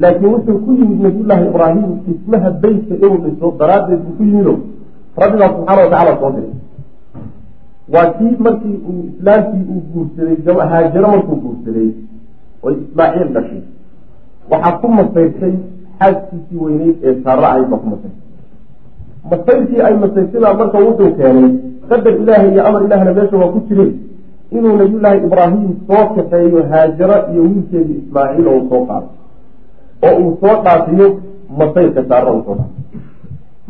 [0.00, 4.54] Laakiin wuxuu ku yimid nabiyullaahi ibraahim dhismaha beytka inuu dhiso daraaddeed buu ku yimido
[5.20, 6.54] rabbigaa subxaana watacaala soo diray.
[7.92, 10.36] Waa kii markii uu islaamkii uu guursaday
[10.70, 11.90] haajaro markuu guursaday
[12.62, 13.62] oy ismaaciil dhashay.
[14.50, 15.54] Waxaa ku masayrtay
[16.00, 17.82] xaaskiisii weyneyd ee saara ahayd baa
[19.30, 21.50] masayrkii ay masayrtadaa marka wuxuu keenay
[21.90, 23.92] qadar ilaahay iyo amar ilaahna meesha waa ku jireen
[24.56, 29.08] inuu nabiyullaahi ibraahim soo kaxeeyo haajaro iyo wiilkeedii ismaaciil oo uu soo qaado
[30.06, 31.08] oo uu soo dhaafiyo
[31.58, 32.78] masayrka saara uu soo dhaafo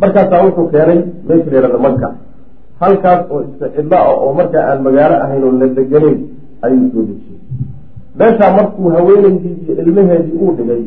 [0.01, 2.09] markaasaa wuxuu keenay meesha layhahda maka
[2.81, 6.19] halkaas oo iska ah oo markaa aan magaalo ahayn oo la deganeyn
[6.62, 7.41] ayuu soo dejiyey.
[8.19, 10.83] Meeshaa markuu haweeneydii iyo ilmaheedii uu dhigay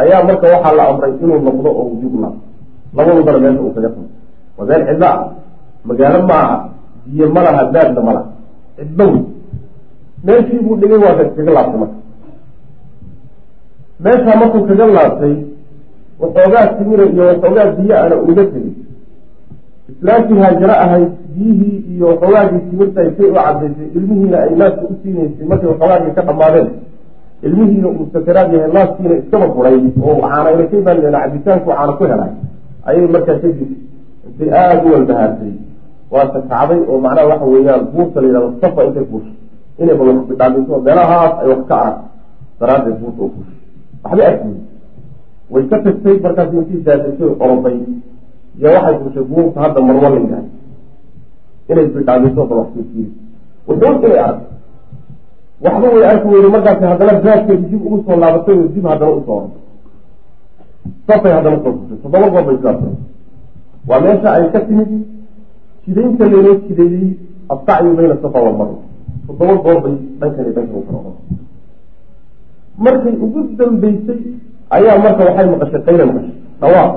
[0.00, 2.48] ayaa marka waxaa la amray inuu noqdo oo laabto
[2.96, 4.06] labadubana meesha uu kaga tago
[4.58, 5.18] waa meel cidlo ah
[5.88, 6.56] magaalo ma aha
[7.06, 8.30] biyo ma laha baadna ma laha.
[8.76, 9.22] Cidlo wey
[10.24, 11.98] meeshii buu dhigay waa kaga laabtay marka.
[14.00, 15.34] Meeshaa markuu kaga laabtay
[16.20, 18.72] waxoogaa timira iyo waxoogaa biyo ana uga tegay
[19.88, 25.46] islaamkii haajaro ahayd biyihii iyo waxoogaagii timirtaay say u cadaysay ilmihiina ay naaska u siinaysay
[25.50, 26.68] markay waxoogaagii ka dhammaadeen
[27.42, 29.76] ilmihiina uu sakaraad yahay naaskiina iskaba furay.
[30.02, 32.32] Oo caanayna ka imaanleena cabitaanku caana ku helay.
[32.88, 33.70] Ayay markaa kadib
[34.26, 35.52] intay aada u walbahaartay
[36.12, 39.36] waa sakacday oo macnaha waxa weeyaan buurta la yidhahdo safa intay fuushay.
[39.80, 41.98] Inayba wax bidhaamiso meelahaas ay wax ka arag.
[42.60, 43.58] Daraaddeed buurta u fuushay.
[44.04, 44.56] Waxba arkiy
[45.52, 47.78] way ka tagtay markaas intii daadashay oroday
[48.58, 50.50] iyo waxay fuushay buurta hadda marwo la yidhahda
[51.70, 51.86] inay
[52.60, 53.10] wax fiirfiiri
[53.68, 54.47] wuxuun inay arag
[55.64, 59.22] waxba way arki weyne markaasi haddana raadkeedi dib ugu soo laabatay oo dib haddana u
[59.26, 59.62] soo orday
[61.08, 62.80] safay haddana soo fushay toddoba goor bay sidaas
[63.88, 64.90] waa meesha ay ka timid
[65.86, 67.08] jidaynta laynoo jideeyey
[67.54, 68.78] asacyu bayna safa walmarwa
[69.26, 71.16] toddoba goor bay dhankani dhanka u kala oqon
[72.84, 74.20] markay ugu dambeysay
[74.76, 76.92] ayaa marka waxay maqashay qayla maqashay dhawaaq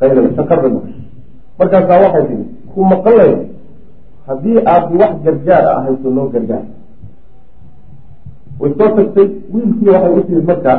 [0.00, 1.02] qayla shakar bay maqashay.
[1.58, 3.30] Markaasaa waxay tiri ku maqalay
[4.26, 6.64] haddii aad wax gargaar a ahayso noo gargaar.
[8.60, 10.78] Way soo tagtay wiilkii waxay u timid markaa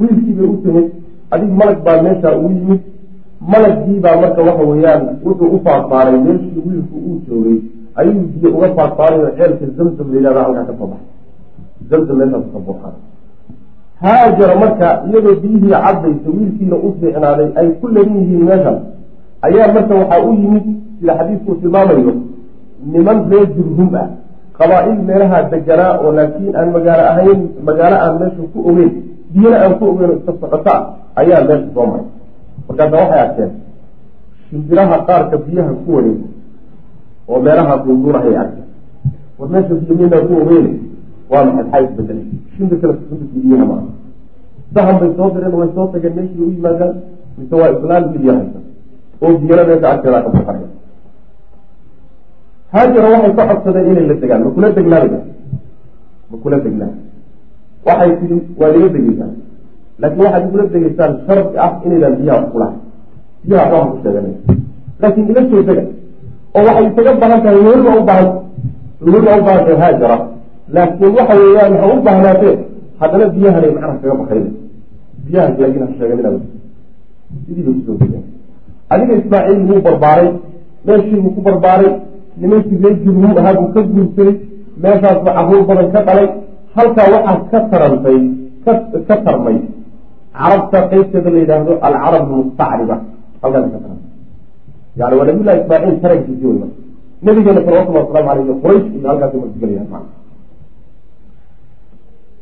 [0.00, 0.86] wiilkii bay u timid
[1.30, 2.80] adig malag baa meeshaa ugu yimid.
[3.52, 7.58] Malaggiibaa marka waxa weeyaan wuxuu u faarfaaray meeshii wiilku uu joogay.
[7.94, 11.06] Ayuu biyo uga faarfaaray oo ceelka zamzam la yihahda halkaa ka soo baxay.
[11.90, 12.92] Zamzam meeshaas ka buuxaa
[14.00, 18.78] haajara marka iyadoo biyihii cadaysa wiilkiina u fiicnaaday ay ku larin yihiin meeshaas
[19.46, 20.64] ayaa marka waxaa u yimid
[21.00, 22.12] sida xadiidkuu tilmaamayo
[22.92, 24.08] niman reer jurhum ah
[24.58, 28.92] qabaa-il meelaha deganaa oo laakiin aan magaalo ahayn magaalo aan meesha ku ogeyn
[29.32, 30.74] biyana aan ku ogeyn oo iska socota
[31.20, 32.06] ayaa meesha soo maray.
[32.68, 33.50] Markaasa waxay arkeen
[34.48, 36.26] shimbiraha qaarka biyaha ku wareega
[37.30, 38.68] oo meelaha duunduunahay arkeen.
[39.38, 40.66] War meesha biyo minaa ku ogeyn
[41.30, 41.62] waa maxay?
[41.64, 43.88] Maxaa isbedelay shimbirkala shimbirka biyaha maaha
[44.74, 46.94] sahan bay soo direen way soo tageen meeshii u yimaadaan
[47.38, 48.60] mise waa islaan biyo haysa
[49.24, 50.68] oo biyana meesha agteedaa ka buuxanaya
[52.72, 54.40] haajara waxay ka codsadeen inay la degaan.
[54.44, 55.20] Ma kula degnaanaya
[56.30, 56.94] ma kula degnaan
[57.86, 59.32] waxay tihi waa ila degeysaan
[60.00, 62.78] laakiin waxaad igula degeysaan shardi ah inaydaan biyaha kulahay.
[63.44, 64.34] Biyaha waan ku sheeganay.
[65.00, 65.84] Laakiin ila soo dega.
[66.54, 68.02] Oo waxay isaga baahan tahay weliba u
[69.04, 70.16] weliba u baahan tahay haajara
[70.74, 72.54] laakiin waxa weeyaan ha u baahnaatee
[73.00, 74.50] haddana biyahanay macnaha kaga bakayna
[75.26, 76.30] biyahan laakiin ha sheeganina
[77.46, 78.24] sidii bay ku soo degeen.
[78.90, 80.28] Adiga ismaaciil wuu barbaaray.
[80.86, 81.90] Meeshii buu ku barbaaray
[82.40, 84.36] nimankii reer jurhum ahaa buu ka guursaday
[84.82, 86.28] meeshaasba carruur badan ka dhalay.
[86.76, 88.18] Halkaa waxaa ka tarantay
[89.08, 89.58] ka tarmay.
[90.38, 92.96] Carabta qeybteeda la yidhaahdo alcarab almustacriba.
[93.42, 94.08] Halkaas ka tarantay.
[94.98, 96.70] Yani waa nabiyullahi ismaaciil tarankiisii wey
[97.22, 100.04] nabigeena salawatullahi waslamu aleyh quraysh iyo halkaas martigelayaan maa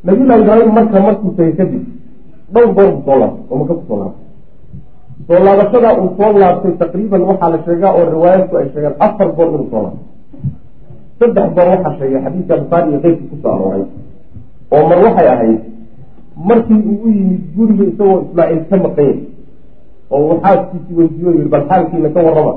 [0.03, 1.83] nabiyullahi ibraahim marka markuu tagay kadib
[2.53, 4.28] dhowr goor buu soo laabtay oo maka ku soo laabtay
[5.29, 9.47] soo laabashada uu soo laabtay taqriiban waxaa la sheegaa oo riwaayadku ay sheegeen afar goor
[9.53, 10.05] inuu soo laabtay.
[11.19, 13.83] Saddex goor waxaa sheegay xadiidka bukaari iyo keyrkii ku soo arooray.
[14.73, 15.59] Oo mar waxay ahayd
[16.49, 19.15] markii uu u yimid guriga isagoo ismaaciil ka maqanya
[20.13, 22.53] oo uu xaaskiisii weydiiyo yihi bal xaalkiina ka warrama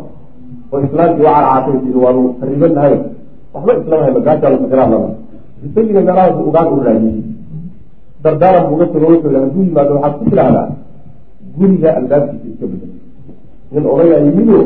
[0.72, 2.94] oo islaamkii waa carcaatay tii waanu qariibanahay
[3.54, 5.08] waxba islamahay magaashaa lafakiraadlama
[5.66, 7.20] isagiina meelahaas ugaan u raadiyey
[8.24, 10.66] dardaaran buuga tago wuxuu yihi hadduu yimaado waxaad ku tidhaahdaa
[11.56, 12.92] guriga albaabkiisa iska bedel.
[13.72, 14.58] Nin odayaa yimido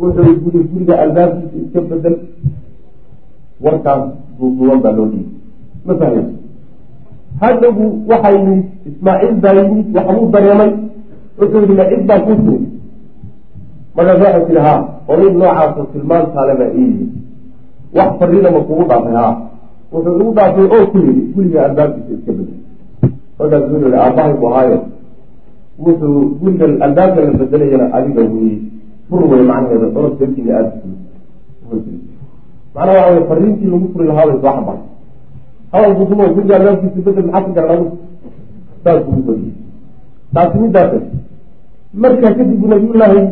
[0.00, 2.16] wuxuu guri guriga albaabkiisa iska bedel.
[3.60, 4.02] Warkaas
[4.38, 5.40] duuduuban baa loo dhiibay
[5.86, 6.26] ma fahmay
[7.40, 10.72] haddagu waxaa yimid ismaaciil baa yimid waxbuu dareemay.
[11.38, 12.62] Wuxuu yihi ma baa kuu timid
[13.96, 17.10] markaas waxay tihi haa oday noocaasoo tilmaantaale baa ii yimid.
[17.96, 19.34] Wax fariida ma kugu dhaafay haa.
[19.92, 22.58] Wuxuu igu dhaafay oo ku yidhi guriga albaabkiisa iska bedel.
[23.38, 24.78] Markaas wuxuu yihi aabbahay bu ahaayo
[25.84, 28.56] wuxuu guriga albaabka la bedelayana adiga weye
[29.08, 30.72] fur wey macnaheeda orod dartiina aada
[32.74, 34.82] macnaha waxa wey fariintii lagu furi lahaa bay soo xambaray
[35.72, 37.96] hadalku dumo guriga albaabkiisa bedel maxaa ka garan adigu
[38.84, 39.54] saas ugu badiyey
[40.34, 40.92] taasi midaas
[42.02, 43.22] markaa kadib nabiyullaahi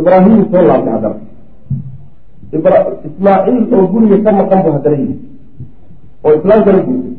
[0.00, 1.18] ibraahim soo laabtay haddana.
[2.48, 5.16] Ismaaciil oo guriga ka maqan bu haddana yimi
[6.24, 7.17] oo islaamkana guurtay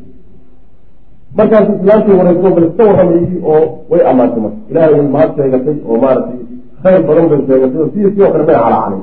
[1.38, 6.40] markaasu islaamkii wareyso bal iska warramayy oo way ammaantay marka ilaahay way sheegatay oo maaragtay
[6.84, 9.02] khayr badan bay sheegatay oo sidii sidoo kale may calacalay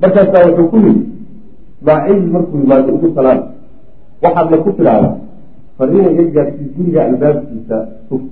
[0.00, 1.02] markaasaa wuxuu ku yidhi
[1.80, 3.40] ismaaciil markuu yimaado ugu salaan
[4.22, 5.14] waxaadna ku tidhaahdaa
[5.78, 6.42] fariina iga
[6.76, 7.76] guriga albaabkiisa
[8.08, 8.22] sug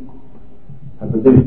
[1.01, 1.43] habedeli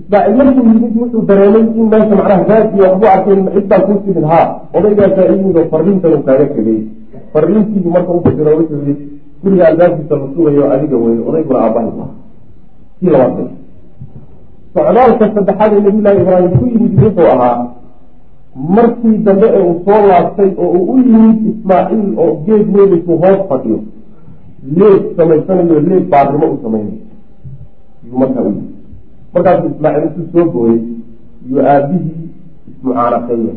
[0.00, 4.24] ismaaciil markuu yimid wuxuu dareemay in meesha macnaha raadiyo waxbuu arkay cid baa kuu timid
[4.32, 4.46] haa.
[4.74, 6.80] Oo fariintan uu kaaga tegay
[7.32, 9.04] fariintiibu marka u fasiro wuxuu yihi
[9.42, 12.06] guriga albaabkiisa la sugayo adiga weye odayguna aabbahay ma
[13.00, 13.48] kii labaad
[14.74, 17.58] socdaalka saddexaad ee nabiyullaahi ibraahim ku yimid wuxuu ahaa
[18.76, 23.40] markii dambe ee uu soo laabtay oo uu u yimid ismaaciil oo geed weelisu hoos
[23.50, 23.78] fadhiyo
[24.78, 26.98] leeg samaysanayo leeg baarnimo u samaynayo.
[28.06, 28.68] Yuu markaa u yimid.
[29.34, 30.80] Markaasuu ismaaciil intuu soo gooyey
[31.50, 32.20] yuu aabihii
[32.70, 33.54] ismucaanaqeeya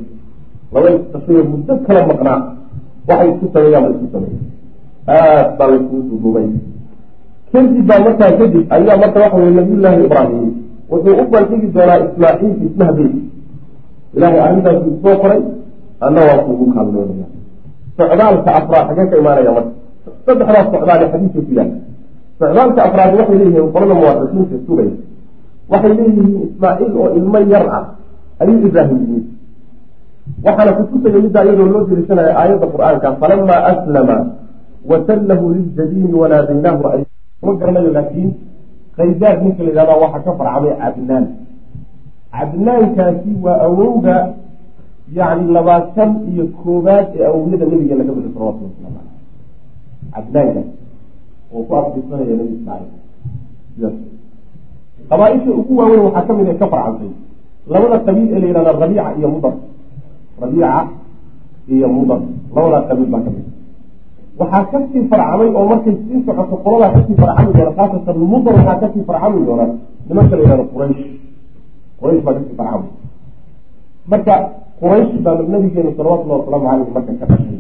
[0.73, 2.39] laba isdashayo muddo kala maqnaa
[3.09, 4.39] waxay isku sameeyaan ba isku sameeya
[5.15, 6.47] aad baa layskugu duduubay
[7.53, 10.47] kadib baa markaa kadib ayaa marka waxa weye nabiyullaahi ibraahim
[10.91, 13.15] wuxuu u bandhigi doonaa ismaaciil ismaha beyt
[14.15, 15.41] ilaahay arrintaasuu isoo qoray
[16.05, 17.27] anna waa kuugu kaalmeynaya.
[17.97, 19.71] Socdaalka afraad xagee ka imaanaya marka.
[20.25, 21.77] Saddexdaas socdaal ee xadiiska ku yaalla
[22.39, 24.89] socdaalka afraad waxay leeyihiin qolada muwaxiqiinta sugay.
[25.71, 27.85] Waxay leeyihiin ismaaciil oo ilmo yar ah
[28.41, 29.25] ayuu ibraahim yimid
[30.45, 34.17] waxaana kutusaya middaa iyadoo loo diriisanayo aayadda qur'aanka falamaa aslama
[34.91, 37.01] wasallahu liljabiini wanaadaynaahu ay
[37.45, 38.29] ma garanayo laakiin
[38.97, 41.25] khaydaar ninka la yihahda waxaa ka farcamay cadnaan
[42.35, 44.15] cadnaankaasi waa awowga
[45.17, 49.11] yani labaatan iyo koobaad ee awowyada nabiga laga bixi salawatulli waslamu aleyh
[50.15, 50.67] cadnaankaas
[51.55, 53.93] oo ku abtirsanaya nabi ismaaciil
[55.09, 57.11] qabaaisha ugu waaweyn waxaa ka mid a ka farcantay
[57.73, 59.53] labada qabiil ee la yihahda rabiica iyo mudar
[60.43, 60.71] rabiica
[61.73, 62.19] iyo mudar
[62.55, 63.47] labadaa qabiil baa ka mid
[64.39, 68.53] waxaa ka sii farcamay oo markay sii socoto qoladaa ka sii farcami doona khaasatan mudar
[68.59, 69.65] waxaa ka sii farcami doona
[70.07, 71.03] nimanka la yihahdo quraysh.
[71.99, 72.89] Quraysh baa ka sii farcamay.
[74.11, 74.33] Marka
[74.79, 77.59] quraysh baa nabigeena salawatullahi wasalaamu caleyh marka ka dhashay.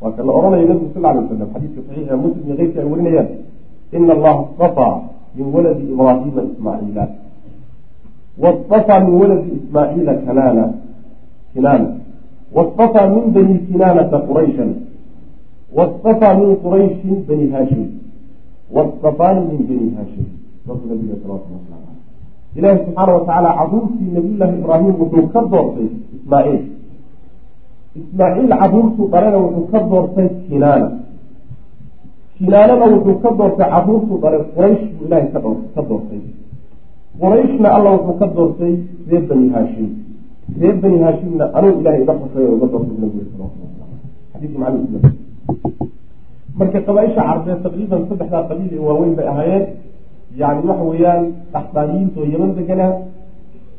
[0.00, 3.28] Waa la odhanaya nabigu sal alay wasalam xadiiska saxiixa muslim iyo keyrka ay warinayaan
[3.96, 4.94] ina allaha istafaa
[5.36, 7.04] min waladi ibraahima ismaaciila
[8.42, 10.64] wastafaa min waladi ismaaciila kanaana
[11.54, 11.88] kinaana
[12.56, 14.70] wastafaa min bani kinaanata qurayshan
[15.76, 17.86] wastafaa min qurayshin bani haashim
[18.74, 20.26] wastafaani min bani haashim
[20.66, 22.00] nabiga salawatullah waslamu caleyh
[22.56, 26.62] ilaahi subxaana watacaala caruurtii nabiyullaahi ibraahim wuxuu ka doortay ismaaciil.
[28.00, 30.88] Ismaaciil caruurtuu dhalena wuxuu ka doortay kinaana.
[32.38, 35.28] Kinaanana wuxuu ka doortay caruurtuu dhalay quraysh buu ilaahay
[35.74, 36.20] ka doortay.
[37.20, 38.74] Qurayshna alla wuxuu ka doortay
[39.08, 39.88] reer bani haashim
[40.60, 45.02] reer bani haashimna anuu ilahay iga xusay oo iga doortay nabiga salawatullah muslim.
[46.58, 49.64] Marka qabaaisha carbeed taqriiban saddexdaa qabiil ee waaweyn bay ahaayeen.
[50.40, 51.22] Yani waxa weeyaan
[51.54, 52.92] dhaxdaaniyiinta oo yeman deganaa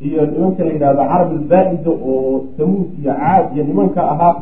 [0.08, 4.33] iyo nimanka la yidhahdo carab albaa-ida oo samuud iyo caad iyo nimanka ahaa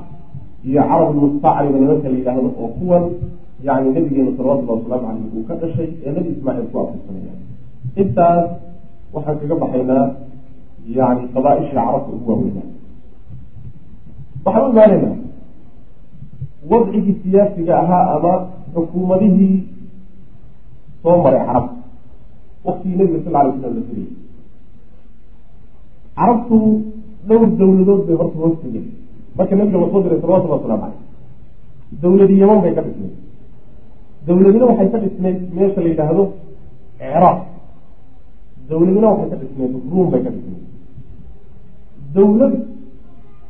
[0.70, 3.04] iyo carab almustacriba nimanka la yidhaahdo oo kuwan
[3.68, 7.34] yani nabigeena salawatullahi wasalaamu caleyh uu ka dhashay ee nabi ismaaciil ku afirsanaya
[8.02, 8.46] intaas
[9.14, 10.06] waxaan kaga baxaynaa
[10.98, 12.68] yani qabaaisha carabta ugu waaweynaa
[14.46, 15.16] waxaan u imaanaynaa
[16.72, 18.34] wadcigii siyaasiga ahaa ama
[18.74, 19.58] xukuumadihii
[21.04, 21.76] soo maray carabta
[22.66, 24.14] waktigii nabiga sal alay slam la firiyay
[26.18, 26.58] carabtu
[27.28, 28.86] dhowr dawladood bay horta hoos tegeen
[29.38, 31.02] marka nabiga la soo diray salawatullah waslamu caleyh
[32.02, 33.16] dawladi yaman bay ka dhisnayd
[34.28, 36.24] dawladina waxay ka dhisnayd meesha la yidhaahdo
[37.00, 37.40] ciraaq
[38.70, 40.59] dawladina waxay ka dhisnayd ruum bay ka dhisnayd
[42.16, 42.54] dawlad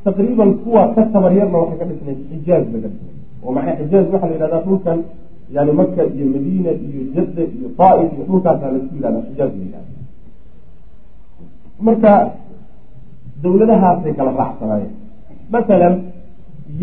[0.06, 4.06] taqriiban kuwa ka tabaryarna waxay ka dhisnay xijaaz bay ka dhisnay oo maxay xijaaz?
[4.14, 5.00] Waxaa la yidhahdaa dhulkan
[5.56, 9.64] yani maka iyo madiina iyo jadda iyo daaif iyo dhulkaasaa la isku yihahda xijaaz la
[9.68, 9.92] yihahda
[11.88, 12.12] marka
[13.44, 14.94] dawladahaasay kala raacsanaayeen
[15.54, 15.94] masalan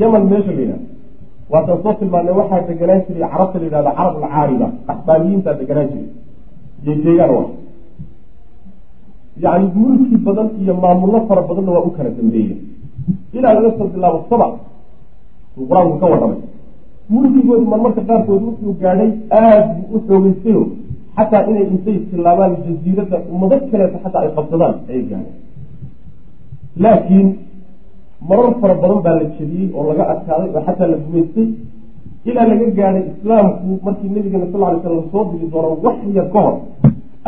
[0.00, 0.86] yeman meesha la yidhahda
[1.52, 6.08] waataan soo tilmaanay waxaa deganaan jiray carabta la yidhahda carab alcaariba axbaaniyiintaa deganaan jiray.
[6.84, 7.44] Iyo jeegaan wa
[9.44, 12.56] yani mulki badan iyo maamullo fara badanna waa u kala dambeeya
[13.36, 14.46] ilaa laga soo bilaabo saba
[15.58, 16.40] uu qur'aanku ka warramay.
[17.12, 20.62] Mulkigoodu marmarka qaarkood wuxuu gaadhay aada buu u xoogeystayo
[21.16, 25.34] xataa inay intay tilaabaan jasiiradda ummado kaleeta xataa ay qabsadaan ayay gaadheen
[26.82, 27.28] laakiin
[28.28, 31.48] marar fara badan baa la jebiyey oo laga adkaaday oo xataa la gumaystay.
[32.28, 36.40] Ilaa laga gaadhay islaamku markii nabigeena sal ly slam soo diri doono wax yar ka
[36.44, 36.54] hor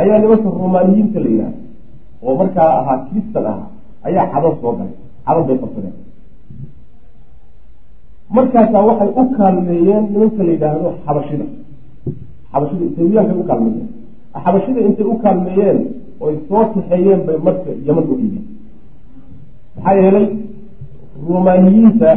[0.00, 1.52] ayaa nimanka romaaniyiinta la yidhaha
[2.27, 3.69] oo markaa ahaa kristan ahaa
[4.09, 4.95] ayaa cadad soo galay
[5.27, 5.97] cadad bay qabsadeen
[8.37, 11.47] markaasaa waxay u kaalmeeyeen nimanka la yidhaahdo xabashida.
[12.53, 13.89] Xabashida isawiyaanka u kaalmeeyeen.
[14.45, 15.79] Xabashida intay u kaalmeeyeen
[16.25, 18.45] oy soo kaxeeyeen bay marka yaman u dhiibeen
[19.77, 20.27] maxaa yeelay
[21.29, 22.09] rumaaniyiinta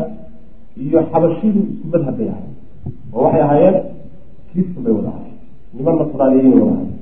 [0.84, 2.54] iyo xabashidu isku madhab bay ahayen
[3.14, 3.76] oo waxay ahaayeen
[4.52, 5.36] kristan bay wada ahayen
[5.76, 6.94] niman nasraaniyiin wada ahayen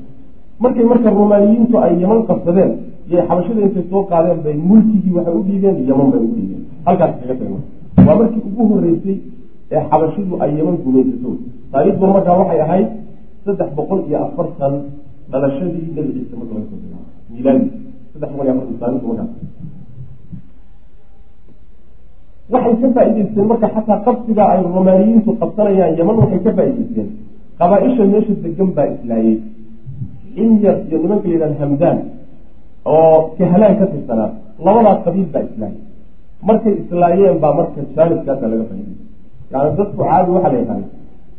[0.64, 2.72] markay marka rumaaniyiintu ay yaman qabsadeen
[3.12, 6.64] yay xabashida intay soo qaadeen bay mulkigii waxay u dhiibeen yaman bay u dhiibeen.
[6.86, 7.60] Halkaas kaga tagma
[8.08, 9.18] waa markii ugu horeysay
[9.76, 11.30] ee xabashidu ay yaman gumaysato
[11.72, 12.88] taariikhduna markaa waxay ahayd
[13.46, 14.74] saddex boqol iyo afartan
[15.32, 17.66] dhalashadii nebi ciise marka laga soo bilaabo milaadi.
[18.12, 19.32] Saddex boqol iyo afartan taarikhdu markaas
[22.54, 27.10] waxay ka faa-iideysteen marka xataa qabsiga ay romaaniyiintu qabsanayaan yaman waxay ka faa-iideysteen
[28.14, 29.38] meesha degan baa islaayey
[30.44, 31.98] inyar iyo nimanka la hamdaan
[32.86, 34.30] oo kahlaan ka tirsanaa.
[34.66, 35.78] Labadaa qabiil baa islaayay
[36.48, 38.96] markay islaayeen baa marka jaaniskaasa laga faaidey
[39.52, 40.86] yani dadku caadi waxaa la yaqaana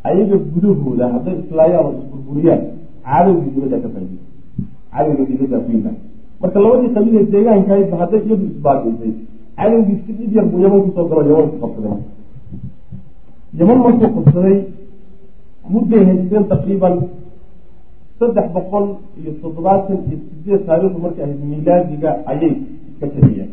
[0.09, 2.61] ayaga gudahooda hadday islaayaan oo isburburiyaan
[3.07, 4.19] cadowgii dibaddaa ka faaidey
[4.93, 5.97] cadowga dibaddaa ku yimaad
[6.41, 9.13] marka labadii qabiilee deegaankaydba hadday iyadu isbaabiisay
[9.59, 11.97] cadowgii si dhib yar buu yaman ku soo galo yaman ku qabsaday.
[13.59, 14.57] Yaman markuu qabsaday
[15.73, 16.95] mudday haysteen taqriiban
[18.21, 18.85] saddex boqol
[19.19, 22.53] iyo toddobaatan iyo sideed taariikhdu markay ahayd milaadiga ayay
[22.89, 23.49] iska taliyeen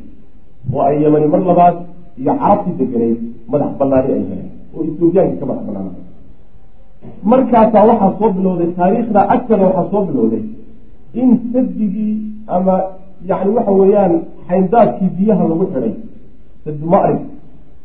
[0.75, 1.77] oo ay yamani mar labaad
[2.21, 3.19] iyo carabtii deganayd
[3.53, 5.91] madax banaani ay heleen oo ethoobiyaanka ka madax banaana
[7.31, 10.43] markaasaa waxaa soo bilowday taariikhda agtada waxaa soo bilowday
[11.21, 12.13] in sadigii
[12.57, 12.75] ama
[13.31, 14.15] yani waxa weeyaan
[14.49, 15.95] xayndaadkii biyaha lagu xidhay
[16.65, 17.21] sadi macrib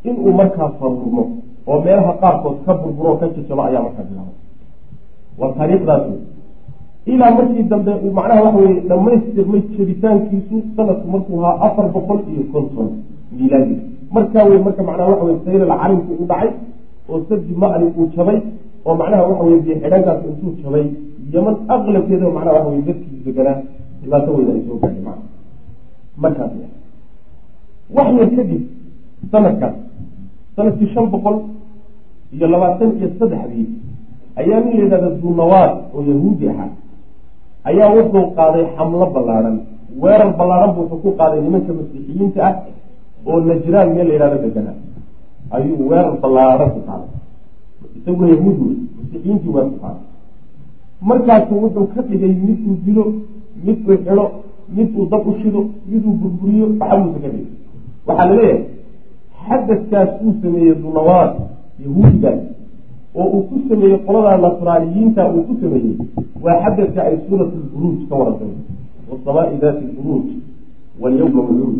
[0.09, 1.23] inuu markaa faruurmo
[1.67, 4.35] oo meelaha qaarkood ka burburo ka jajabo ayaa markaa bilaabay.
[5.39, 6.03] Waa taariikhdaas
[7.05, 12.89] ilaa markii dambe macnaha waxa weye dhamaystirmay jabitaankiisu sanadku markuu ahaa afar boqol iyo konton
[13.31, 13.75] milaadi.
[14.11, 16.51] Markaa wey marka macnaha waxa weye saylal calimku u dhacay
[17.09, 18.39] oo sadi ma'ri uu jabay
[18.85, 20.85] oo macnaha waxa weye biyo intuu jabay
[21.33, 23.59] yaman aqlabkeeda macnaha waxa weye dadkii deganaa
[24.01, 25.23] dhibaato weyn ay soo gaadhay macna
[26.17, 26.51] markaas
[27.95, 28.61] wax yar kadib
[29.31, 29.75] sanadkaas
[30.55, 31.37] sannadkii shan boqol
[32.35, 33.67] iyo labaatan iyo saddexdii
[34.35, 36.71] ayaa nin la yidhahda dunawaad oo yahuudi ahaa
[37.69, 39.57] ayaa wuxuu qaaday xamlo ballaadhan
[40.03, 42.55] weerar ballaadhan buu wuxuu ku qaaday nimanka masiixiyiinta ah
[43.29, 44.77] oo najraan meel la yidhahdo deganaa
[45.55, 47.09] ayuu weerar ballaadhan ku qaaday.
[47.97, 50.05] Isaguna yahuud wey masiixiyiintii weer ku qaaday.
[51.09, 53.03] Markaasu wuxuu ka dhigay mid uu dilo
[53.65, 54.25] mid uu xidho
[54.75, 55.61] mid uu dab u shido
[55.91, 57.45] mid uu burburiyo waxabuusa ka dhigay.
[58.07, 58.61] Waxaa la leeyahay
[59.45, 61.31] xadadkaas uu sameeyey dunawaad
[61.83, 62.39] yahuudigaas
[63.15, 65.95] oo uu ku sameeyey qolada nasraaniyiinta uu ku sameeyey
[66.43, 68.53] waa xadadka ay suurat lburuuj ka warantay
[69.09, 70.25] wasamaai daati lburuuj
[71.01, 71.77] walyawma maluud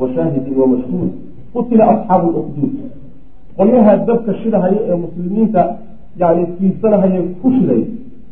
[0.00, 1.10] wa shaahidin wamashhuud
[1.54, 2.74] qutila asxaabu lukduud
[3.58, 5.62] qolyaha dabka shidahaya ee muslimiinta
[6.22, 7.82] yani fiirsanahaya ku shiday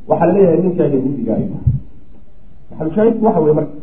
[0.09, 1.45] waxaa la leeyahay ninkaa yahuudiga ay
[2.70, 3.76] maxalushaahidku waxa weye marka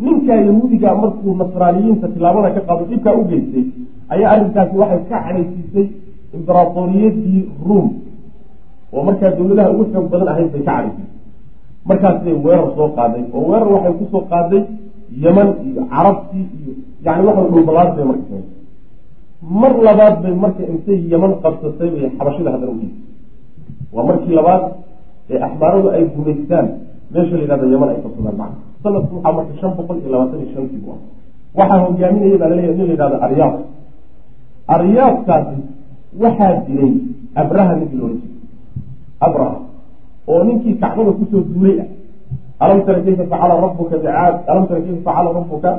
[0.00, 3.64] ninkaa yahuudiga markuu nasraaniyiinta tilaabada ka qaado dhibkaa u geystay
[4.14, 5.86] ayaa arrinkaasi waxay ka cadhaysiisay
[6.36, 7.86] imberatoriyadii ruom
[8.94, 11.08] oo markaa dawladaha ugu xoog badan ahayd bay ka cadhaysisay
[11.88, 13.22] markaasbay weerar soo qaaday.
[13.34, 14.62] Oo weerar waxay ku soo qaaday
[15.24, 16.72] yeman iyo carabtii iyo
[17.04, 18.44] yani waxa dhulbalaad bay marka samay
[19.60, 23.02] mar labaad bay marka intay yeman qabsatay bay xabashida haddana ugeysay
[23.94, 24.62] waa markii labaad
[25.32, 26.66] ee axmaaradu ay gumaystaan
[27.12, 28.58] meesha la yihahdo yeman ay qabsadaan macna.
[28.82, 31.00] Sanadku waxaa marka shan boqol iyo labaatan iyo shantii bu ah.
[31.58, 33.54] Waxaa hogaaminaya baa laleeyahy nin la yihahdo aryaab
[34.74, 35.56] aryaabkaasi
[36.20, 36.94] waxaa jiray
[37.34, 38.38] abraha ninkii loohan jiray
[39.20, 39.58] abraha
[40.28, 41.88] oo ninkii kacbada ku soo duulay ah.
[42.62, 45.70] Alam tara kayfa facala rabuka bicaad alam tara kayfa facala rabuka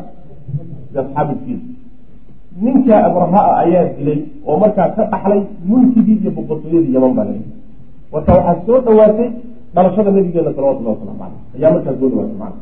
[0.94, 1.62] biasxaabi ilfiil
[2.64, 7.48] ninkaa abraha-a ayaa dilay oo markaa ka dhaxlay mulkigii iyo boqortooyadii yaman baa layihi
[8.12, 9.30] marka waxaa soo dhawaatay
[9.74, 12.60] dhalashada nabigeena salawatullahi waslamu caleyh ayaa markaa soo dhawaatay macana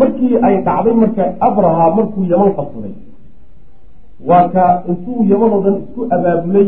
[0.00, 2.94] markii ay dhacday marka abraha markuu yaman qabsaday
[4.28, 6.66] waa ka intuu yaman oo dhan isku abaabulay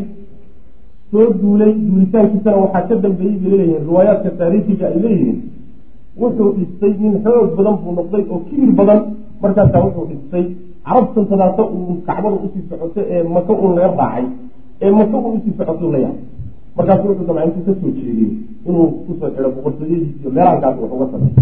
[1.10, 5.38] soo duulay duulitaankiisana waxaa ka dambeeyey bay leeyihiin riwaayaadka taariikhiga ay leeyihiin
[6.20, 9.00] wuxuu dhistay nin xoog badan buu noqday oo kibir badan
[9.42, 10.46] markaasaa wuxuu dhistay.
[10.86, 14.24] Carabtan tadaata uu kacbada u sii socoto ee maka un laga raacay
[14.82, 16.16] ee maka un u sii socoto la yaab
[16.76, 18.28] markaasu wuxuu damca ka soo jeediyo
[18.66, 21.34] inuu ku soo xidho boqortooyadiis iyo meelahankaas wax uga sameey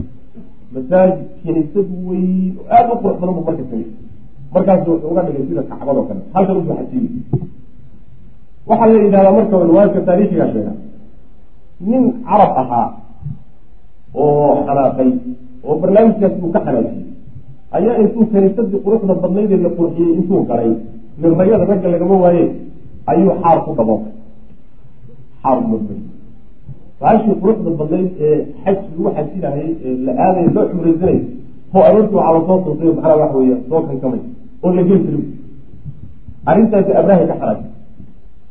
[0.75, 3.87] masaajid kiniisad weyn oo aada u qurux badan buu marka samey
[4.55, 6.21] markaasu wuxuu uga dhigay sida kacbadoo kale.
[6.35, 7.09] Halkan u soo xasiibi.
[8.69, 10.73] Waxaa la yidhahdaa marka riwaayadka taariikhiga sheega.
[11.89, 12.87] Nin carab ahaa
[14.15, 15.11] oo xanaaqay
[15.69, 17.07] oo barnaamijkaas uu ka xanaajiyey
[17.77, 20.71] ayaa intuu kaniisadii quruxda badnayd ee la qurxiyey intuu galay
[21.21, 22.45] min rayada ragga lagama waaye
[23.11, 24.13] ayuu xaar ku dhabootay
[25.43, 26.01] xaar umabay
[27.01, 31.19] baashii quruxda badnayd ee xaj lagu xajinayay ee la aadaya loo cumraysanay
[31.77, 34.23] oo aroortii waxaa la soo suuqiyo macnaa waxa weeye soo kankamay
[34.65, 35.25] oo la geli jirin
[36.51, 37.69] arrintaasi abraha ka xanaajay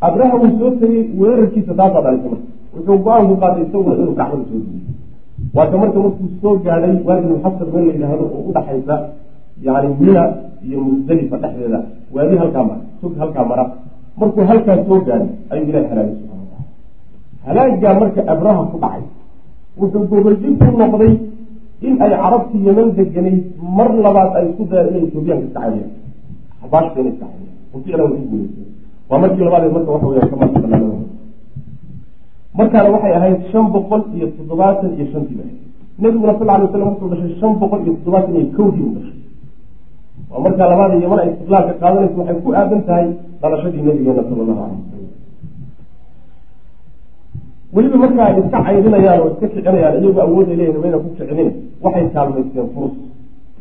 [0.08, 4.60] abraha wuu soo tegey weerarkiisa taasaa dhalisay marka wuxuu go'aanku qaatay isaguna inuu kacbada soo
[4.66, 4.82] duuyo
[5.58, 8.96] waaka marka markuu soo gaadhay waadi muxasar meel la yidhaahdo oo udhaxaysa
[9.66, 10.24] yani mina
[10.68, 11.80] iyo musdalifa dhexdeeda.
[12.16, 13.66] Waadi halkaa mara sug halkaa mara.
[14.20, 16.66] Markuu halkaa soo gaadhay ayuu ilahi halaagay subxana wataala
[17.48, 19.04] halaagaa marka abraha ku dhacay
[19.80, 21.14] wuxuu gobojin ku noqday
[21.88, 23.44] in ay carabtii yeman deganayd
[23.78, 25.92] mar labaad ay isku dayaan inay etoobiyaanka iska cadiyaan
[26.62, 27.28] xabaashka inay iska
[27.72, 28.68] ku guuleysay
[29.10, 30.98] waa markii labaadee marka waxa weya kamarka banaanada
[32.60, 35.44] markaana waxay ahayd shan boqol iyo toddobaatan iyo shantiiba
[36.02, 39.18] nabiguna sal alay waslam wuxuu dhashay shan boqol iyo toddobaatan iyo kowdii u dhashay.
[40.32, 43.08] Waa markaa labaada yaman ay istiqlaalka qaadanaysa waxay ku aadan tahay
[43.42, 45.08] dhalashadii nabigeena sala allahu alay wasalam
[47.74, 51.50] weliba marka iska caydinayaan oo iska kicinayaan iyagoo awooday leeyihiin mayna ku kicinin
[51.84, 52.96] waxay kaalmaysteen furus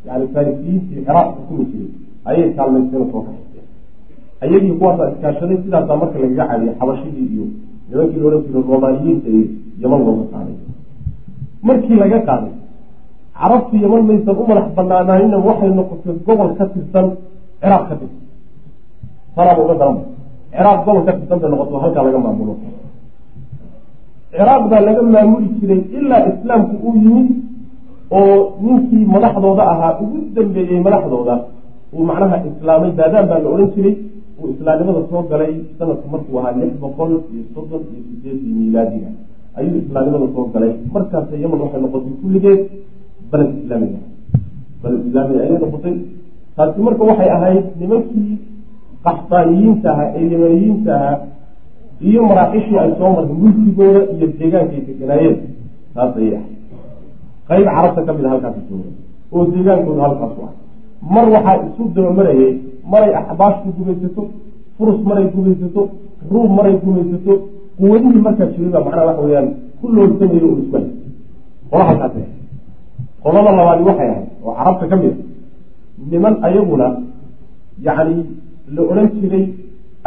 [0.07, 1.91] yani farisiyiintii ciraaq xukumi jiray
[2.29, 3.67] ayay kaalmaysteen oo soo kaxaysteen
[4.45, 7.45] ayagii kuwaasaa iskaashaday sidaasaa marka lagaga caadiyay xabashidii iyo
[7.89, 9.47] nimankii loodhan jiray romaaniyiinta iyo
[9.83, 10.57] yaman looga qaaday
[11.69, 12.53] markii laga qaaday
[13.41, 17.07] carabtu yaman maysan u madax banaanaanina waxay noqotay gobol ka tirsan
[17.61, 18.25] ciraaq ka tirsan
[19.35, 19.99] sanaaba uga daran
[20.53, 22.55] ciraaq gobol ka tirsan bay noqoto halkaa laga maamulo
[24.33, 27.29] ciraaq baa laga maamuli jiray ilaa islaamku uu yimid
[28.17, 28.35] oo
[28.65, 31.35] ninkii madaxdooda ahaa ugu dambeeyey madaxdooda
[31.97, 33.95] uu macnaha islaamay baadaan baa la odhan jiray
[34.41, 39.11] uu islaamnimada soo galay sanadku markuu ahaa lix boqol iyo soddon iyo sideedii miilaadiga
[39.59, 40.73] ayuu islaamnimada soo galay.
[40.95, 42.61] Markaas yaman waxay noqotay kulligeed
[43.31, 44.01] baled islaamiga.
[44.83, 45.95] Baled islaamiga ayay noqotay.
[46.57, 48.33] Taasi marka waxay ahayd nimankii
[49.07, 51.17] qaxtaaniyiinta ahaa ee yamaniyiinta ahaa
[52.09, 55.37] iyo maraaxishii ay soo martay mulkigooda iyo deegaankay deganaayeen
[55.95, 56.58] taas ayay ahayd
[57.49, 58.91] qayb carabta ka mid a halkaasi jooga
[59.35, 60.53] oo deegaankooda halkaas u ah.
[61.15, 62.53] Mar waxaa isu dabamarayay
[62.93, 64.23] maray axbaashku gumaysato
[64.77, 65.83] furus maray gumaysato
[66.31, 67.33] ruum maray gumaysato
[67.79, 69.49] quwadihii markaa jiray baa macnaha waxa weyaan
[69.81, 70.87] ku loolsamayo oo isku hay
[71.71, 72.23] qola halkaasi
[73.23, 75.17] qolada labaadi waxay ahayd oo carabta ka mid a
[76.11, 76.87] niman ayaguna
[77.87, 78.17] yacni
[78.75, 79.45] la odhan jiray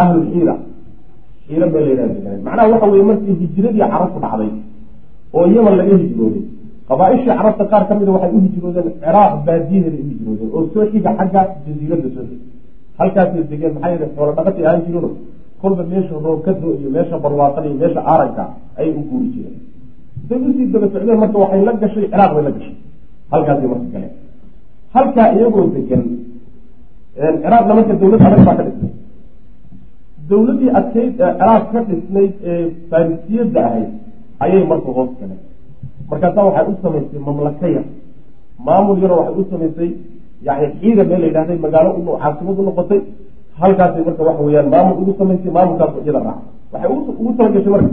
[0.03, 0.55] ahlu xiira.
[1.47, 4.51] Xiira la yidhaha deganay macnaha waxa weye markii hijiradii carabku dhacday
[5.35, 6.43] oo yaman laga hijrooday
[6.91, 11.11] qabaaishii carabta qaar ka mida waxay u hijroodeen ciraaq baadiyaheeda u hijroodeen oo soo xiga
[11.19, 12.45] xagga jaziiradda soo xiga.
[12.99, 15.09] Halkaasay degeen maxaa yeele xoolo dhaqatay ahaan jirino
[15.61, 18.43] kolba meesha roobkado iyo meesha barwaaqada iyo meesha aaranka
[18.79, 19.57] ayay u guuri jireen.
[20.27, 22.75] Say u sii daba socdeen marka waxay la gashay ciraaq bay la gashay.
[23.33, 24.13] Halkaasay marka galeen
[24.95, 26.03] halkaa iyagoo degan
[27.43, 28.91] ciraaqna marka dawlad adag baa ka dhisnay
[30.29, 32.57] dawladdii adkayd ee ciraaq ka dhisnayd ee
[32.91, 33.89] farisiyadda ahayd
[34.45, 35.41] ayay marka hoos galeen
[36.11, 37.85] markaasaa waxay u samaysay mamlaka yar.
[38.65, 39.89] Maamul yaroo waxay u samaysay
[40.47, 41.89] yani xiira meel la yidhahday magaalo
[42.21, 43.01] caasimad u noqotay.
[43.61, 46.39] Halkaasay marka waxa weyaan maamul ugu samaysay maamulkaas iyada raac.
[46.73, 46.89] Waxay
[47.21, 47.89] ugu talagashay marka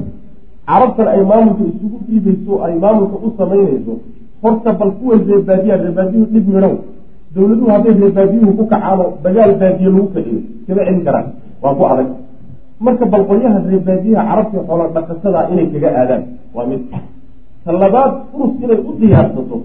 [0.68, 3.92] carabtan ay maamulka isugu dhiibayso ay maamulka u samaynayso
[4.42, 6.74] horta bal kuwa reebaadiya reebaadiyuhu dhib midhow
[7.34, 11.26] dawladuhu hadday reebaadiyuhu ku kacaano dagaal baadiye lagu kiciyo kama celin karaan.
[11.62, 12.08] Waa ku adag.
[12.84, 16.22] Marka bal qolyaha reebaadiyaha carabta xoola dhaqatada inay kaga aadaan
[16.54, 16.82] waa mid
[17.68, 19.56] talabaad furus inay u diyaarsato.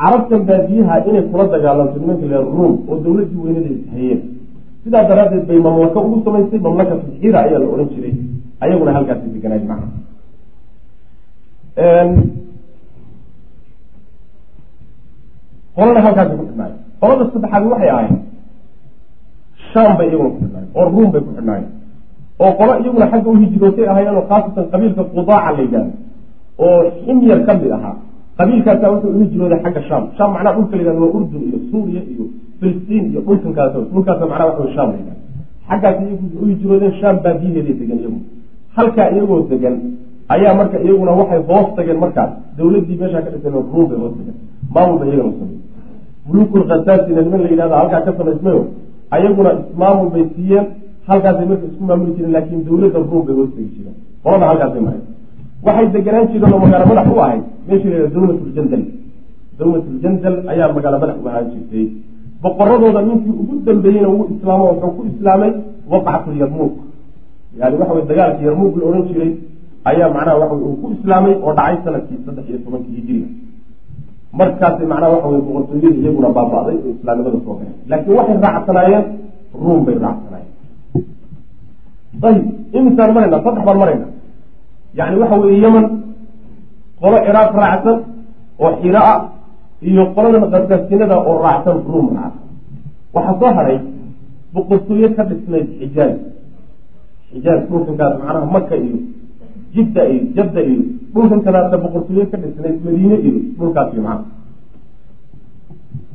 [0.00, 4.20] Carabtan baadiyaha inay kula dagaalanto nimanka le ruum oo dawladdii weynada ishayeen
[4.82, 8.14] sidaa daraaddeed bay mamlaka ugu samaysay mamlakatu xiira ayaa la odhan jiray
[8.64, 9.88] ayaguna halkaasi deganaay macna
[15.76, 18.12] qolana halkaasi ku xidhnaayo qolada saddexaad waxay ahayd
[19.72, 21.70] shaam bay iyaguna ku xidhnaayeen oo ruum bay ku xidhnaayeen.
[22.42, 25.92] Oo qolo iyaguna xagga u hijrootay ahaayeen oo khaasatan qabiilka qudaaca la yidhahdo
[26.58, 27.96] oo ximyar ka mid ahaa.
[28.38, 30.02] Qabiilkaasaa wuxuu u hijrooday xagga shaam.
[30.16, 32.24] Shaam macnaha dhulka la yihahdo waa urdun iyo suuriya iyo
[32.60, 35.20] filistiin iyo dhulkankaas dhulkaasa macnaha waxa shaam la yidhahdo
[35.68, 38.20] xaggaas iyagu u hijroodeen shaam baadiyaheeday degan iyagu.
[38.76, 39.74] Halkaa iyagoo degan
[40.34, 42.30] ayaa marka iyaguna waxay hoos tageen markaas.
[42.56, 44.36] Dawladdii meeshaa ka dhiseen ruum bay hoos tageen.
[44.74, 45.58] Maamul bay iyagana samey
[46.28, 48.62] mulukul khasaasina niman la yidhahdo halkaa ka samaysmayo
[49.16, 50.66] ayaguna ismaamul bay siiyeen.
[51.08, 53.96] Halkaasay marka isku maamuli jireen laakiin dawladda ruum bay hoos tegi jireen.
[54.24, 55.04] Qolada halkaasay mareen
[55.66, 58.82] waxay deganaan jireen oo magaalo madax u ahayd yidhahdo dawlatljandal
[59.58, 61.86] dawlatljandal ayaa magaalo madax u ahaan jirtay
[62.42, 65.52] boqoradooda ninkii ugu dambeeyeyna wuu islaamo wuxuu ku islaamay
[65.92, 66.74] waqcatu yarmuuk
[67.58, 69.32] yani waxa wey dagaalkii yarmuuk la odhan jiray
[69.90, 73.28] ayaa macnaha waxa uu ku islaamay oo dhacay sannadkii saddex iyo tobankii hijiriga
[74.38, 79.04] markaasi macnaha waxa wey boqortooyadii iyaguna baaba'day oo islaamnimada soo galeen laakiin waxay raacsanaayeen
[79.62, 80.48] ruum bay raacsanaayeen
[82.28, 82.44] ayib.
[82.78, 84.06] Imisaan marayna saddex baan marayna
[84.98, 85.86] yani waxa weeye yeman
[87.00, 87.96] qolo ciraaq raacsan
[88.64, 89.18] oo xira ah
[89.88, 92.46] iyo qoladan qasaasinada oo raacsan ruum raacsan.
[93.14, 93.78] Waxaa soo hadhay
[94.54, 96.12] boqortooye ka dhisnayd xijaaj
[97.32, 98.98] xijaaj dhulkankaas macnaha maka iyo
[99.74, 100.82] jidda iyo jadda iyo
[101.14, 104.28] dhulkan kadaasa boqortooye ka dhisnayd madiine iyo dhulkaas iyo macnaha.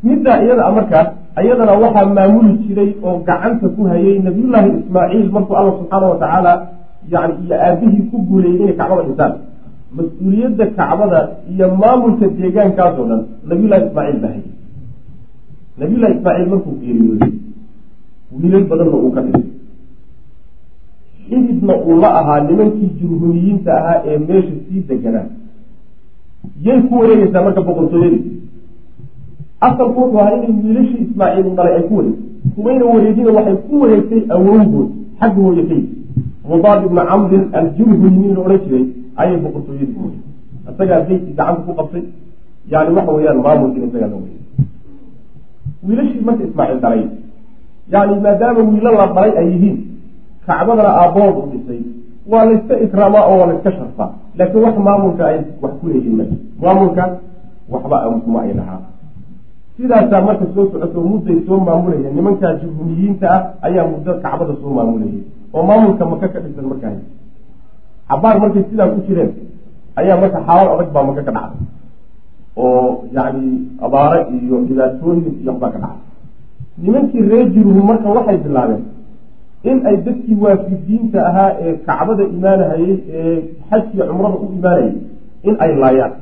[0.07, 1.07] Middaa iyada markaas
[1.43, 6.53] iyadana waxaa maamuli jiray oo gacanta ku hayay nabiyullaahi ismaaciil markuu alla subxaana watacaala
[7.11, 9.33] yani iyo aabihii ku guuleeyey inay kacbada dhisaan
[9.97, 11.19] mas'uuliyadda kacbada
[11.53, 14.43] iyo maamulka deegaankaas oo dhan nabiyullahi ismaaciil baa hayay.
[15.79, 17.31] Nabiyullahi ismaaciil markuu geeriyooday
[18.39, 19.45] wiilal badanna uu ka dhigay.
[21.27, 25.27] Xididna uu la ahaa nimankii jurhumiyiinta ahaa ee meesha sii deganaa
[26.65, 28.23] yay ku wareegeysaa marka boqortooyadii
[29.67, 32.23] asalku wuxuu ahaa inay wiilashii ismaaciil u dhalay ay ku wareegtay.
[32.55, 34.89] Kumayna wareegina waxay ku wareegtay awowgood
[35.19, 35.63] xagga hooye
[36.49, 38.85] mudaad ibna camrin aljurhumi la odhan jiray
[39.21, 40.19] ayay boqortooyadii
[40.69, 42.03] isagaa beydkii gacanta ku qabtay
[42.71, 44.43] yani waxa weeyaan maamulkiina isagaa la wareegay
[45.85, 47.03] wiilashii marka ismaaciil dhalay
[47.93, 49.77] yani maadaama wiilo la dhalay ay yihiin
[50.47, 51.81] kacbadana aabbahood u dhisay.
[52.31, 56.25] Waa layska ikraamaa oo waa layska sharfaa laakiin wax maamulka ay wax ku leeyihiin ma
[56.61, 57.03] maamulka
[57.71, 58.81] waxba kuma ay lahaa.
[59.77, 65.21] Sidaasaa marka soo socoto mudday soo maamulayeen nimankaa jurhumiyiinta ah ayaa muddo kacbada soo maamulayay
[65.55, 66.93] oo maamulka maka ka dhisan markaa
[68.09, 69.31] cabaar markay sidaa ku jireen
[69.99, 71.63] ayaa marka xaalad adag baa maka ka dhacday.
[72.63, 72.81] Oo
[73.15, 73.47] yacni
[73.85, 76.03] abaare iyo dhibaatooyin iyo waxbaa ka dhacday.
[76.83, 78.83] Nimankii reer jurhum marka waxay bilaabeen
[79.69, 83.35] in ay dadkii waafidiinta ahaa ee kacbada imaanahayey ee
[83.69, 84.91] xajkiiyo cumrada u imaanayay
[85.47, 86.13] in ay laayaan.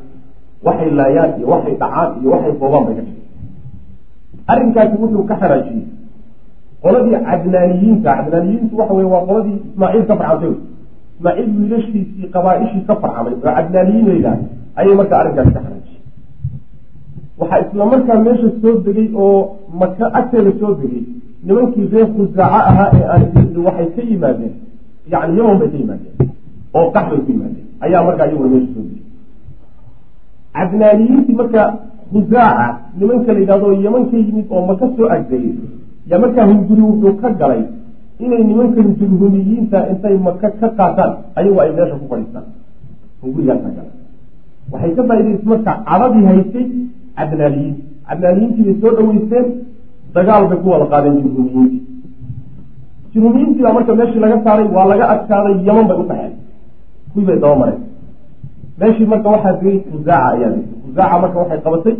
[0.65, 3.21] Waxay laayaan iyo waxay dhacaan iyo waxay boobaan bay ka dhigay
[4.51, 5.83] arrinkaasi wuxuu ka xaraajiyey
[6.83, 10.53] qoladii cadnaaniyiinta cadnaaniyiintu waxa wey waa qoladii ismaaciil ka farcantay
[11.15, 14.39] ismaaciil wiilashiisii qabaa-ishii ka farcamay oo cadnaaniyiin la yidhaah
[14.79, 16.01] ayay markaa arrinkaasi ka xaraajiyey
[17.39, 19.37] waxaa isla markaa meesha soo degay oo
[19.81, 21.03] maka agteeda soo degay
[21.47, 23.23] nimankii reer khusaaco ahaa ee aan
[23.67, 24.53] waxay ka yimaadeen
[25.13, 26.15] yani yaman bay ka yimaadeen
[26.77, 27.67] oo qax bay ku yimaadeen.
[27.85, 29.01] Ayaa markaa iyaguna meesha soo degay.
[30.57, 31.61] Cadnaaniyiintii marka
[32.13, 32.67] khusaaca
[32.99, 35.53] nimanka la yidhahdo yaman ka yimid oo maka soo agdegay
[36.09, 37.63] yaa markaa hunguri wuxuu ka galay
[38.23, 42.45] inay nimankan jurhumiyiinta intay maka ka qaataan ayagu ay meesha ku fadhiistaan.
[43.21, 43.93] Hungurigaasaa galay.
[44.71, 46.65] Waxay ka faaidaysa marka cadadii haysay
[47.17, 47.75] cadnaaniyiin
[48.07, 49.45] cadnaaniyiintii bay soo dhaweysteen
[50.15, 51.81] dagaal bay ku wada qaadeen jurhumiyiintii
[53.13, 56.33] jurhumiyiintii baa marka meeshii laga saaray waa laga adkaaday yaman bay u qaxeen
[57.11, 57.81] kuwii bay daba mareen.
[58.79, 60.51] Meeshii marka waxaa degay khusaaca ayaa
[60.83, 61.95] khusaaca marka waxay qabatay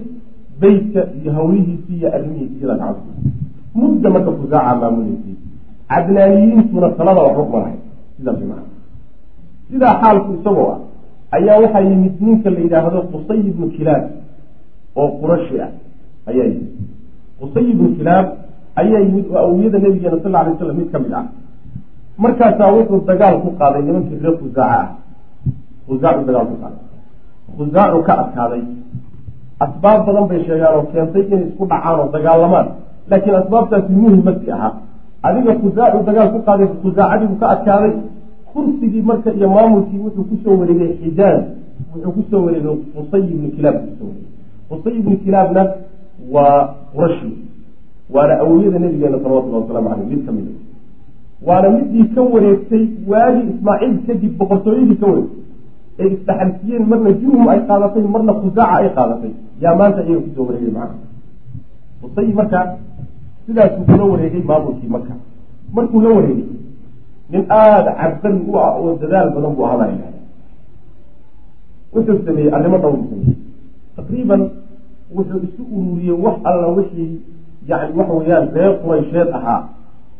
[0.62, 3.12] beytka iyo hawlihiisii iyo arrimihiisi iyada gacanta
[3.80, 5.36] mudda marka khusaaca maamuleysay
[5.92, 7.82] cadnaaniyiintuna talada waxba kuma lahayd
[8.18, 8.64] sidaas maa
[9.72, 10.80] sidaa xaalku isagoo ah
[11.38, 14.04] ayaa waxaa yimid ninka la yidhaahdo qusay ibnu kilaab
[15.02, 15.72] oo qurashi ah
[16.30, 16.70] ayaa yimid.
[17.40, 18.26] Qusay ibnu kilaab
[18.82, 21.26] ayaa yimid oo awiyada nabigeena sal alay slam mid ka mid ah.
[22.24, 24.88] Markaasaa wuxuu dagaal ku qaaday nimankii reer khusaaca ah.
[25.88, 26.82] Khusaacu dagaal ku qaaday.
[27.58, 28.64] Khusaacu ka adkaaday.
[29.66, 32.68] Asbaab badan bay sheegaan oo keentay inay isku dhacaan oo dagaalamaan
[33.10, 34.72] laakiin asbaabtaasi muhimasi ahaa
[35.28, 37.94] adiga khusaacu dagaal ku qaaday khusaacadiibuu ka adkaaday
[38.54, 41.42] kursigii marka iyo maamulkii wuxuu ku soo wareegay xijaaz.
[41.94, 44.30] Wuxuu ku soo wareegay qusay ibnu kilaab ku soo wareegay.
[44.70, 45.62] Qusay ibnu kilaabna
[46.34, 46.60] waa
[46.94, 47.32] qurashi
[48.14, 50.54] waana awliyada nabigeena salawatullahi wasalaamu caleyh mid ka mid a
[51.48, 55.42] waana midii ka wareegtay waagii ismaaciil kadib boqortooyadii ka wareegtay.
[56.02, 59.32] Ay isdaxalsiyeen marna jurhum ay qaadatay marna khusaaca ay qaadatay.
[59.64, 60.96] Yaa maanta iyaga ku soo wareegay macana
[62.02, 62.60] qusay marka
[63.46, 65.14] sidaasuu kula wareegay maamulkii maka
[65.74, 66.46] markuu la wareegay
[67.30, 70.12] nin aada cabqari u ah oo dadaal badan buu ahaabaa
[71.94, 73.36] wuxuu sameeyey arrimo dhowr sameeyey
[73.96, 74.42] taqriiban
[75.16, 77.22] wuxuu isu ururiyey wax alla wixii
[77.68, 79.60] yani waxa weeyaan reer quraysheed ahaa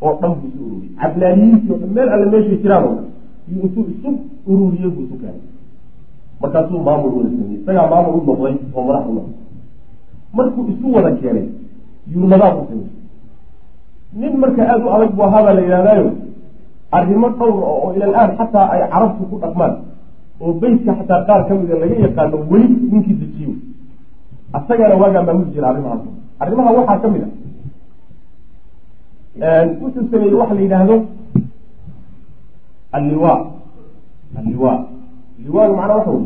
[0.02, 3.08] oo dhan buu isu ururiyey cablaaliyiintii o dhan meel alle meeshay jiraan oo dhan
[3.64, 4.10] intuu isu
[4.48, 5.42] ururiyey buu isu keenay.
[6.42, 7.62] Markaasuu maamul wada sameeyey.
[7.62, 9.36] Isagaa maamul u noqday oo madax u noqday.
[10.34, 11.48] Markuu isu wada keenay
[12.14, 12.92] yuu nadaam u sameeyey
[14.20, 16.10] nin marka aada u adag buu ahaabaa la yidhahdaayo
[16.98, 19.74] arrimo dhowr oo ilal aan xataa ay carabtu ku dhaqmaan
[20.44, 23.52] oo beytka xataa qaar ka mida laga yaqaano weli ninkii dejiyo
[24.58, 26.02] asagana waagaa maamuli jira arrimahaas.
[26.44, 27.24] Arrimaha waxaa ka mid
[29.42, 29.50] a
[29.82, 30.96] wuxuu sameeyey waxa la yidhaahdo
[32.98, 33.34] alliwa.
[34.40, 34.74] Alliwa.
[35.46, 36.26] Liwaaga macnaa waxa wey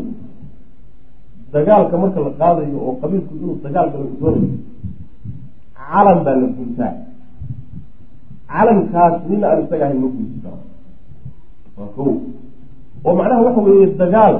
[1.53, 4.49] dagaalka marka la qaadayo oo qabiilku inuu dagaal galo u doonayo
[5.89, 6.93] calan baa la guntaa
[8.51, 10.59] calankaas nina aan isaga ahayn ma gunti karo.
[11.77, 12.01] Waa ko
[13.05, 14.35] oo macnaha waxa weeye dagaal.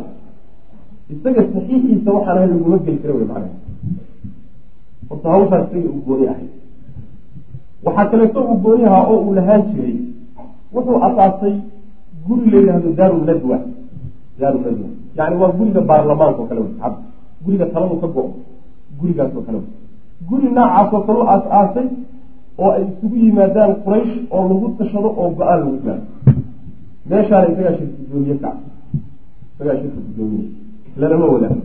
[1.14, 3.56] Isaga saxiixiisa waxaan ahayn laguma geli kara wey macnaha.
[5.10, 6.48] Horta hawshaas isaga uu gooni ahay.
[7.86, 9.96] Waxaa kaleeto uu gooni ahaa oo uu lahaan jiray
[10.74, 11.56] wuxuu asaasay
[12.28, 13.58] guri la yidhahdo daaru nadwa.
[14.40, 14.88] Daaru nadwa.
[15.18, 16.74] Yani waa guriga baarlamaanka oo kale wey
[17.44, 18.32] guriga taladu ka go-o
[19.00, 19.70] gurigaas oo kale wey
[20.30, 21.88] guri noocaas oo kale u aas-aasay
[22.64, 26.04] oo ay isugu yimaadaan quraysh oo lagu tashado oo go'aan lagu gaaro.
[27.10, 28.50] Meeshaana isagaa shirka guddoomiye ka
[29.56, 30.46] isagaa shirka guddoomiye
[31.02, 31.62] lalama wadaago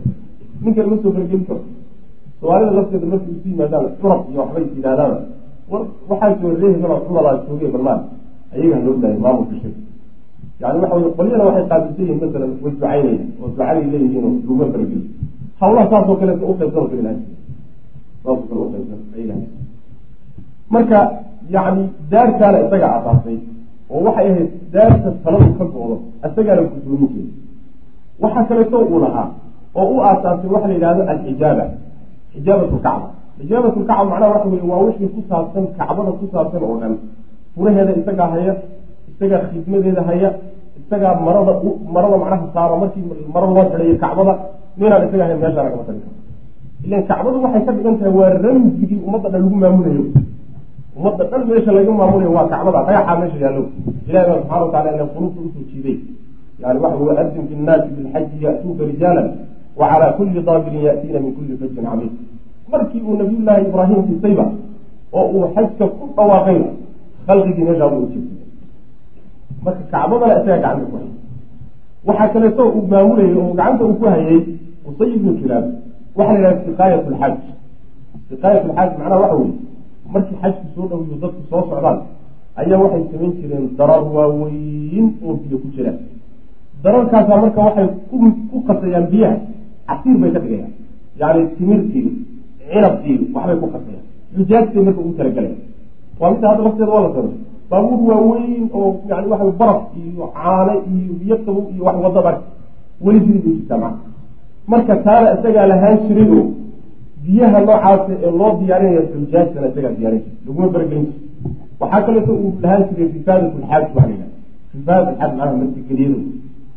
[0.63, 1.61] ninkan ma soo fargelin karo
[2.39, 5.13] soomaalida lafteeda markay isu yimaadaan curab iyo waxbay is yidhaahdaan
[5.71, 7.99] war waxaa soo reehgalo curadaa jooge balmaan
[8.55, 9.81] ayaga loo daayay maamulka shirka
[10.61, 14.65] yani waxa wey qolyana waxay qaabilsan yihiin masalan way ducaynaya oo ducaday leeyihiin oo laguma
[14.73, 14.99] fargeli
[15.61, 17.17] hawlaha saasoo kaleeto uqaybsan kale ilaha
[18.23, 19.35] saasoo kale uqaybsan ayaga
[20.75, 20.99] marka
[21.55, 23.37] yani daartaana isaga asaasay
[23.93, 25.95] oo waxay ahayd daarta taladu ka go-do
[26.27, 27.31] isagaana guddoominkeeda
[28.23, 29.27] waxaa kaleeto uu lahaa
[29.79, 31.65] oo u aasaasay waxa la yidhahdo alxijaaba
[32.33, 33.07] xijaabat lkacba
[33.39, 36.93] xijaabat lkacba macnaha waxa wey waa wixii ku saabsan kacbada ku saabsan oo dhan.
[37.55, 38.53] Furaheeda isagaa haya
[39.11, 40.29] isagaa khidmadeeda haya
[40.79, 41.53] isagaa marada
[41.95, 43.03] marada macnaha saara markii
[43.33, 44.33] marada loo xidhayo kacbada
[44.79, 46.15] ninaan isaga ahayn meeshaa lagama tali karo.
[46.85, 50.03] Ilan kacbadu waxay ka dhigan tahay waa ramsigii ummadda dhan lagu maamulayo
[50.97, 52.79] ummadda dhan meesha laga maamulayo waa kacbada.
[52.87, 53.63] Dhagaxaa meesha yaallo
[54.07, 55.97] ilahi baa subxana watacala ila quluubta u soo jiiday
[56.59, 59.27] yani waxa wey adin fi nnaasi bilxaji ya'tuuka rijaalan
[59.79, 62.13] wa kulli daabirin ya'tiina min kulli fajin camiiq
[62.71, 64.45] markii uu nabiyullaahi ibraahim dhisayba
[65.13, 66.69] oo uu xajka ku dhawaaqayna
[67.27, 68.43] khalqigii meeshaa buu ujeeday
[69.63, 71.13] marka kacbadana isaga gacanta ku hayay.
[72.05, 74.39] Waxaa kaleeto uu maamulayay oo gacanta uu ku hayay
[74.85, 75.65] qusay ibnu kilaab.
[76.15, 77.35] Waxaa la yidhaha siqaayat lxaaj
[78.29, 79.53] siqaayat lxaaj macnaha waxa weye
[80.13, 81.97] markii xajku soo dhawiyo dadku soo socdaan
[82.61, 85.97] ayaa waxay samayn jireen darar waaweyn oo biyo ku jiraan.
[86.83, 87.87] Dararkaasaa marka waxay
[88.51, 89.35] ku qasayaan biyaha
[89.89, 90.71] casiir bay ka dhigayaan.
[91.21, 92.11] Yani timirtiiyo
[92.71, 94.05] cinabkiiyo waxbay ku qasayaan
[94.35, 95.57] xujaajtay marka ugu talagalaya
[96.19, 97.35] waa midda hadda lafteeda waa la samay
[97.69, 102.31] baabuur waaweyn oo yani waxa baraf iyo caane iyo biyo qabow iyo wax waddada
[103.05, 103.93] weli sidii bay jirtaa maa
[104.71, 106.43] marka taana isagaa lahaan jiray oo
[107.25, 111.19] biyaha noocaasa ee loo diyaarinaya xujaajtana isagaa diyaarin jir laguma baragelin jir
[111.81, 114.31] waxaa kaleeto uu lahaan jiray rifaadat lxaaj waa la yidhaha
[114.75, 116.19] rifaadat lxaaj macnaha martigeliyada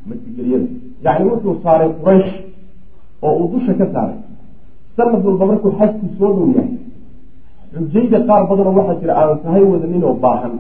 [0.09, 0.67] martigeliyada
[1.07, 2.33] yacni wuxuu saaray quraysh
[3.27, 4.19] oo uu dusha ka saaray.
[4.97, 6.71] Sanad walba markuu xajku soo dhow yahay
[7.75, 10.53] xujayda qaar badanoo waxaa jira aan sahay wadanin oo baahan.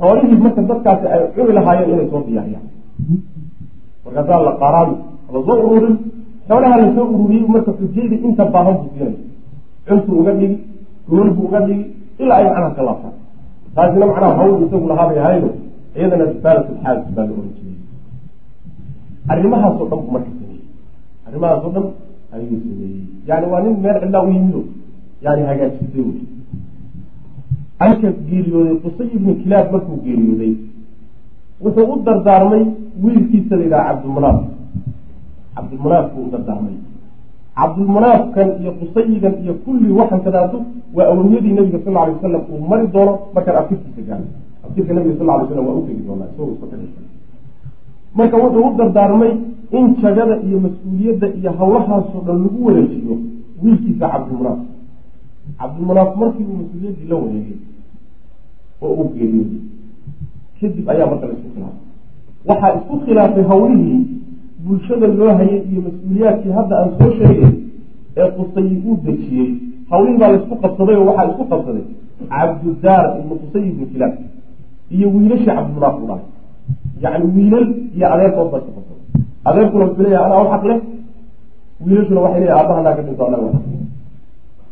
[0.00, 2.66] Xoolihii marka dadkaasi ay cuni lahaayeen inay soo diyaariyaan.
[4.04, 4.94] Markaasaa la qaaraabi
[5.34, 5.94] la soo ururin
[6.48, 9.16] xoolaha la soo ururiyey marka xujayda inta baahan buu siinay
[9.86, 10.58] cuntuu uga dhigi
[11.08, 11.84] buu uga dhigi
[12.18, 13.10] ilaa ay macnaha ka
[13.76, 15.48] taasina macnaha hawl isagu lahaabay ahaydo
[15.96, 17.78] iyadana risaalat lxaaj baa la oran jiray.
[19.32, 20.64] Arrimahaasoo dhan buu marka sameeyey.
[21.26, 21.86] Arrimahaasoo dhan
[22.34, 23.04] ayuu sameeyey.
[23.28, 24.62] Yani waa nin meel cidlaa u yimido
[25.24, 26.14] yani hagaajisay wy
[27.80, 30.54] halka geeriyooday qusay ibnu kilaab markuu geeriyooday
[31.64, 32.64] wuxuu u dardaarmay
[33.02, 34.38] wiilkiisa la yidhaha cabdilmunaaf
[35.56, 36.76] cabdilmunaaf buu u dardaarmay
[37.58, 40.58] cabdilmunaafkan iyo qusayigan iyo kulli waxan kadaato
[40.96, 44.26] waa awliyadii nabiga sal alay wasalam uu mari doono markaan aftirkiisa gaaro
[44.66, 47.00] aftirka nabiga sal lay slam waa utegi doonaa isagoo iska xidhaysa
[48.18, 49.32] marka wuxuu u dardaarmay
[49.78, 53.14] in jagada iyo mas'uuliyadda iyo hawlahaasoo dhan lagu wareejiyo
[53.62, 54.58] wiilkiisa cabdilmunaaf.
[55.60, 57.58] Cabdilmunaaf markii uu mas'uuliyaddii la wareegay
[58.82, 59.62] oo uu geeriyooday
[60.60, 61.82] kadib ayaa marka la isku khilaafay.
[62.48, 64.00] Waxaa isku khilaafay hawlihii
[64.66, 67.50] bulshada loo hayay iyo mas'uuliyaadkii hadda aan soo sheegay
[68.20, 69.48] ee qusayi uu dejiyey.
[69.90, 71.84] Hawlihii baa la isku qabsaday oo waxaa isku qabsaday
[72.32, 74.14] cabdudaar ibnu qusay ibnu kilaab
[74.96, 76.24] iyo wiilashii cabdilmunaaf u dhalay
[77.04, 79.02] yacni wiilal iyo adeerkood baa isku qabsaday
[79.48, 80.78] adeerkuna wuxuu leeyahay anaa u xaq leh
[81.86, 83.48] wiilashuna waxay leeyahay aabahanaa ka dhinto anaga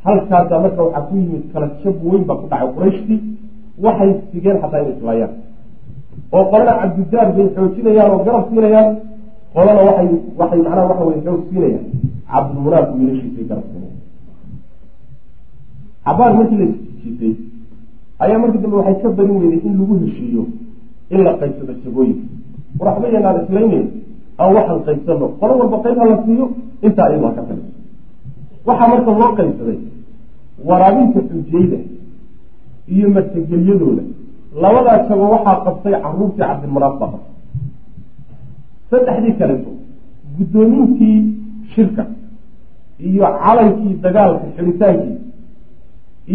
[0.07, 3.19] halkaasaa marka waxaa ku yimid kala jab weyn baa ku dhacay qurayshtii.
[3.85, 5.33] Waxay sigeen xataa inay islaayaan
[6.37, 8.89] oo qolana cabdidaar bay xoojinayaan oo garab siinayaan
[9.55, 10.09] qolana waxay
[10.41, 11.85] waxay macnaha waxa weye xoog siinayaan
[12.33, 13.67] cabdilmunaaf wiilashiisay garab
[16.07, 16.67] cabaar markii la
[17.03, 17.33] jiitay
[18.25, 20.43] ayaa markii dambe waxay ka barin weyday in lagu heshiiyo
[21.15, 22.27] in la qaybsado jagooyinka.
[22.79, 23.87] Waraxba yanaan islaynayn
[24.43, 26.47] aan waxaan qaybsano qolo walba qayb ha la siiyo
[26.87, 27.71] intaa iyadu ha ka taliso
[28.69, 29.79] waxaa marka loo qaybsaday
[30.69, 31.79] waraabinta xujayda
[32.95, 34.03] iyo martagelyadooda
[34.63, 37.34] labadaa jago waxaa qabtay caruurtii cabdilmanaaf baa qabtay
[38.95, 39.71] saddexdii kaleto
[40.37, 41.17] guddoomintii
[41.75, 42.05] shirka
[43.09, 45.17] iyo calankii dagaalka xidhitaankii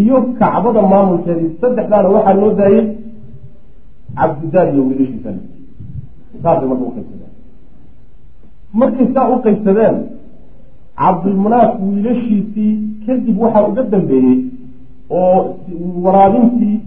[0.02, 2.86] iyo kacbada maamulkeedii saddexdaana waxaa loo daayey
[4.18, 5.30] cabdidaar iyo wiilashiisa.
[6.44, 7.34] Saasay marka uqaybsadeen
[8.80, 9.96] markay saa u qaybsadeen
[11.02, 12.72] cabdilmunaaf wiilashiisii
[13.06, 14.38] kadib waxaa uga dambeeyey
[15.20, 15.56] oo
[16.06, 16.78] waraabintii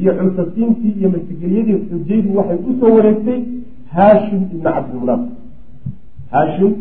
[0.00, 3.38] iyo cunsasiintii iyo masigelyadii xujaydu waxay u soo wareegtay
[3.94, 5.22] haashim ibn cabdilmunaaf
[6.32, 6.72] haashim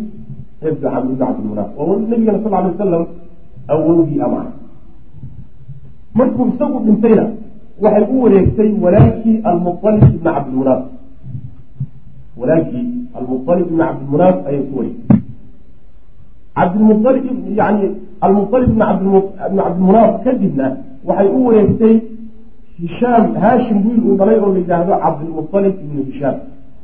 [0.61, 0.81] ibn
[1.19, 3.05] cabdilmunaaf waa nabigana sal alay wasalam
[3.73, 4.41] awowgii ama
[6.13, 7.25] markuu isagu dhintayna
[7.81, 10.83] waxay u wareegtay walaalkii almualib ibn cabdilmunaaf
[12.39, 12.87] walaalkii
[13.19, 15.19] almualib ibn cabdilmunaaf ayay ku wareegtay
[16.55, 17.25] cabdilmualib
[17.61, 17.85] yani
[18.21, 20.67] almualib ibn cabdilmunaaf kadibna
[21.07, 21.95] waxay u wareegtay
[22.79, 26.35] hishaam haashim wiil uu dhalay oo la yidhaahdo cabdilmualib ibnu hishaam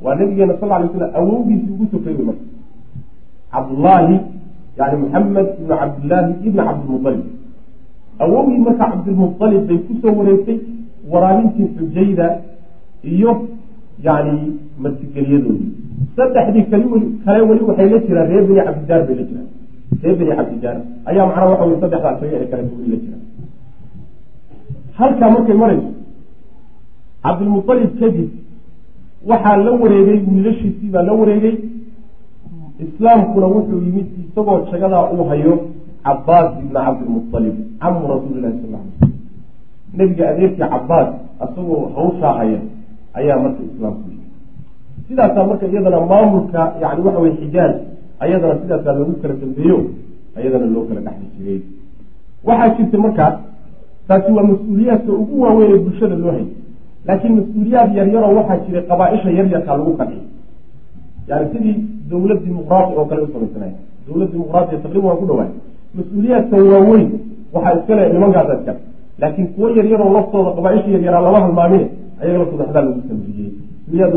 [0.04, 2.46] waa nabigeena sal lay slam awowgiisii ugu sokay wey marka.
[3.54, 4.16] Cabdullaahi
[4.80, 7.26] yani maxamed ibnu cabdillaahi ibna cabdilmualib
[8.24, 10.58] awowgii marka cabdilmualib bay ku soo wareegtay
[11.12, 12.28] waraabintii xujayda
[13.14, 13.32] iyo
[14.04, 14.36] yani
[14.84, 15.72] martigelyadoodii
[16.16, 16.86] saddexdii kali
[17.26, 19.48] kale weli waxay la jiraan reer beni cabdidaar bay la jiraan.
[20.04, 20.78] Reer beni cabdidaar
[21.10, 23.24] ayaa macnaa waxa wey saddexdaa isaga ee kale weli la jiraan
[25.00, 25.90] halkaa markay marayso
[27.24, 28.30] cabdilmualib kadib
[29.30, 31.56] waxaa la wareegay wiilashiisii baa la wareegay.
[32.86, 35.54] Islaamkuna wuxuu yimid isagoo jagadaa uu hayo
[36.04, 38.86] cabaas ibna cabdilmualib camu rasuuli lahi sal slam
[39.98, 41.10] nebiga adeerkii cabaas
[41.46, 42.60] isagoo hawshaa haya
[43.14, 44.30] ayaa marka islaamku yimid.
[45.08, 47.74] Sidaasaa marka iyadana maamulka yani waxa weye xijaaj
[48.20, 49.78] ayadana sidaasaa lagu kala dambeeyo
[50.38, 51.60] ayadana loo kala dhexli jiray.
[52.48, 53.32] Waxaa jirta markaa
[54.08, 56.48] taasi waa mas'uuliyaadka ugu waaweyn ee bulshada loo hayay
[57.08, 60.26] laakiin mas'uuliyaad yaryaroo waxaa jiray qabaa-isha yaryarkaa lagu qanciyay
[61.30, 61.76] yani sidii
[62.10, 63.72] dawlad dimuqraati oo kale u samaysanay
[64.08, 65.52] dawlad dimuqraatiya taqriban waa ku dhawaay
[65.98, 67.10] mas'uuliyaadka waaweyn
[67.54, 68.80] waxaa iskale nimankaasa iskale
[69.22, 71.88] laakiin kuwo yaryaroo laftooda qabaa-isha yaryaraa lama halmaamine
[72.22, 73.52] ayaga laftooda waxbaa lagu tamriyey
[73.84, 74.14] mas'uuliyaad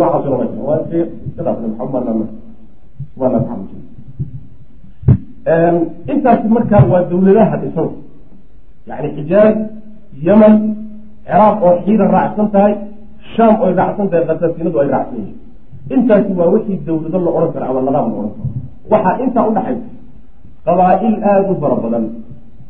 [3.41, 3.71] maxamud
[6.13, 7.89] intaasi markaa waa dawladaha dhisan
[8.89, 9.55] yani xijaaj
[10.27, 10.55] yeman
[11.29, 12.73] ciraaq oo xiida raacsan tahay
[13.35, 15.37] shaam oy raacsan tahay khasaasinadu ay raacsan yihiin
[15.95, 18.47] intaasi waa wixii dawlado la odhan karo ama nadaam la odhan karo.
[18.93, 19.87] Waxaa intaa udhaxaysa
[20.67, 22.05] qabaa-il aada u fara badan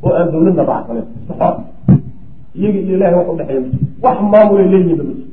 [0.04, 1.48] oo aan dawladna raacsanen soxo
[2.58, 5.26] iyaga iyo ilahay wax udhexeeya ma jiro wax maamulay leeyihiin bama jiro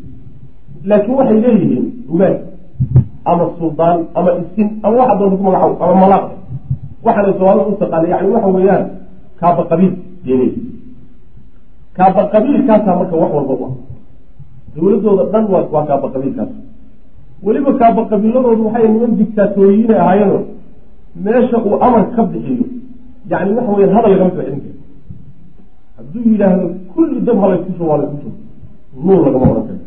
[0.89, 2.35] laakiin waxay leeyihiin ugaad
[3.31, 6.25] ama suldaan ama isin ama waxa doonta ku magacaw ama malaaq
[7.05, 8.83] waxaana soomaalida u taqaana yani waxa weeyaan
[9.41, 9.93] kaaba qabiil
[10.29, 10.45] yay
[11.97, 13.73] kaaba qabiilkaasaa marka wax walba u ah
[14.75, 16.51] dawladooda dhan waa kaaba qabiilkaas
[17.45, 20.39] weliba kaaba qabiiladoodu waxay niman dictaatooyiyiinay ahaayeeno
[21.25, 22.65] meesha uu amar ka bixiyo
[23.31, 24.73] yani waxa weya hadal lagama soo celin karo.
[25.97, 28.37] Hadduu yidhaahdo kulli dab ha laysku shubo waa laysku shubo
[29.05, 29.79] nuur lagama odhan karo.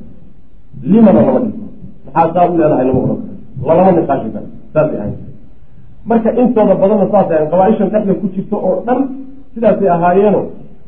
[0.91, 1.65] Limana lama dhinto
[2.07, 3.35] maxaa saa u leedahay lama odhan karo.
[3.69, 5.17] Lalama niqaashi karo saasay ahayn
[6.11, 8.99] marka intooda badanna saasay ahayn qabaa-ishan dhexda ku jirta oo dhan
[9.55, 10.41] sidaasay ahaayeeno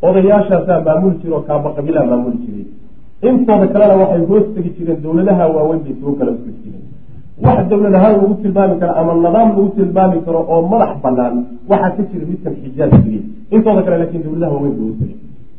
[0.09, 2.67] odayaashaasaa maamuli jira oo kaaba qabiilaa maamuli jiray.
[3.29, 6.85] Intooda kalena waxay hoos tegi jireen dawladaha waaweyn bay soo kala tegi jireen
[7.45, 11.35] wax dawlad ahaan lagu tilmaami karo ama nidaam lagu tilmaami karo oo madax banaan
[11.71, 13.23] waxaa ka jira midkan xijaaj keliya
[13.55, 15.15] intooda kale laakiin dawladaha waaweyn bay hoos tegi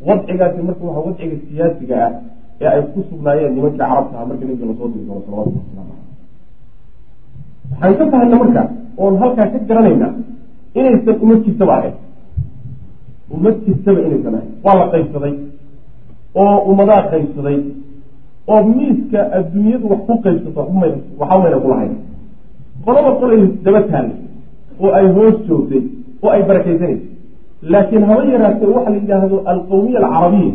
[0.08, 2.12] wadcigaasi marka waa wadciga siyaasiga ah
[2.64, 5.94] ee ay ku sugnaayeen nimankii carabta ah markii nabiga la soo diri doono salawatu wasalaamu
[7.80, 8.62] caleyh waxaan ka fahana marka
[9.04, 10.12] oon halkaa ka garanaynaa
[10.80, 11.96] inaysan uma jirtaba ahayn
[13.36, 15.34] uma jirtaba inaysan ahayn waa la qaybsaday
[16.44, 17.58] oo ummadaa qaybsaday
[18.54, 20.60] oo miiska adduunyadu wax ku qaybsato
[21.20, 21.94] waxa mayna kulahayn
[22.86, 24.18] qolaba qolay daba taallay
[24.84, 25.82] oo ay hoos joogtay
[26.24, 27.06] oo ay barakaysanaysa
[27.74, 30.54] laakiin haba yaraatee waxa la yidhaahdo alqawmiya alcarabiya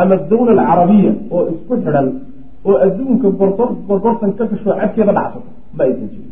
[0.00, 2.06] ama adawla alcarabiya oo isku xidhan
[2.68, 6.25] oo adduunka gorgor gorgortan ka gasho cadkeeda dhacsato ma aysan jirin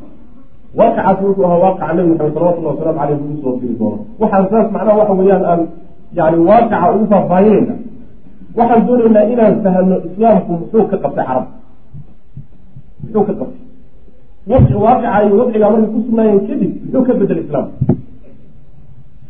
[0.78, 4.66] waaqacaasi wuxuu ahaa waaqaca nabi maxamed salawatullahi wasalaamu caleyh ugu soo diri doono waxaan saas
[4.74, 5.60] macnaha waxa weeyaan aan
[6.18, 7.74] yani waaqaca ugu faahfaahinayna
[8.58, 11.46] waxaan doonaynaa inaan fahno islaamku muxuu ka qabtay carab.
[13.02, 13.60] Muxuu ka qabtay.
[14.50, 17.76] Wadci waaqica iyo wadcigaa markay ku sugnaayeen kadib muxuu ka bedelay islaamka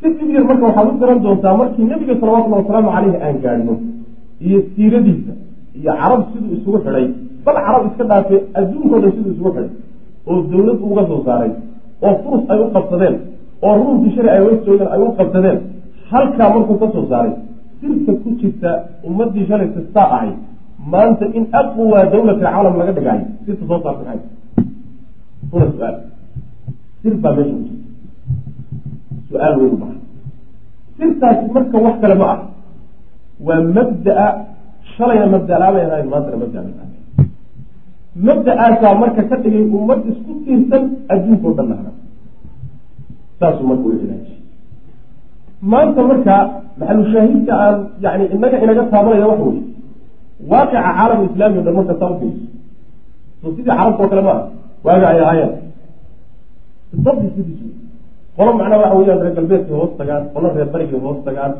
[0.00, 3.74] si dib yar marka waxaad u garan doontaa markii nebiga salawatullahi wasalaamu caleyhi aan gaadhno
[4.46, 5.32] iyo siiradiisa
[5.78, 7.06] iyo carab siduu isugu xidhay
[7.46, 9.68] bal carab iska dhaafe adduunkao dhan siduu isugu xidhay
[10.30, 11.52] oo dawlad uga soo saaray
[12.06, 13.16] oo furus ay u qabsadeen
[13.64, 15.58] oo ruumkii shari ay hoos joogeen ay u qabsadeen
[16.10, 17.32] halkaa markuu ka soo saaray
[17.80, 18.70] sirka ku jirta
[19.08, 20.30] ummadii shalay kastaa ahay
[20.92, 24.20] maanta in aqwa dawlata caalam laga dhigaayo sirta soo saarta maxay?
[25.54, 25.96] Una su'aal.
[27.02, 27.72] Sir baa meesha ku
[29.28, 29.94] su'aal weyn baha
[30.96, 32.40] sirtaasi marka wax kale ma ah.
[33.46, 34.28] Waa mabdaa
[34.94, 36.93] shalayna mabda laabay ahayn maantana mabda la
[38.26, 41.90] mabda-aasaa marka ka dhigay ummad isku tiirsan adduunka o dhan nahna
[43.40, 44.38] saasuu marka u cilaajiy
[45.72, 46.36] maanta marka
[46.78, 49.62] maxalushaahidka aan yani inaga inaga taabanaya waxa weye
[50.50, 52.46] waaqica caalam islaami o dhan marka saa ufiiriso
[53.42, 54.42] so sidii carabta oo kale ma ah
[54.86, 55.52] waaga ay ahaayeen.
[56.92, 57.66] Bisabdi sidiisu
[58.36, 61.52] qolo macnaha waxa weyaan reer galbeedkay hoos tagaan qolo reer barigay hoos tagaan.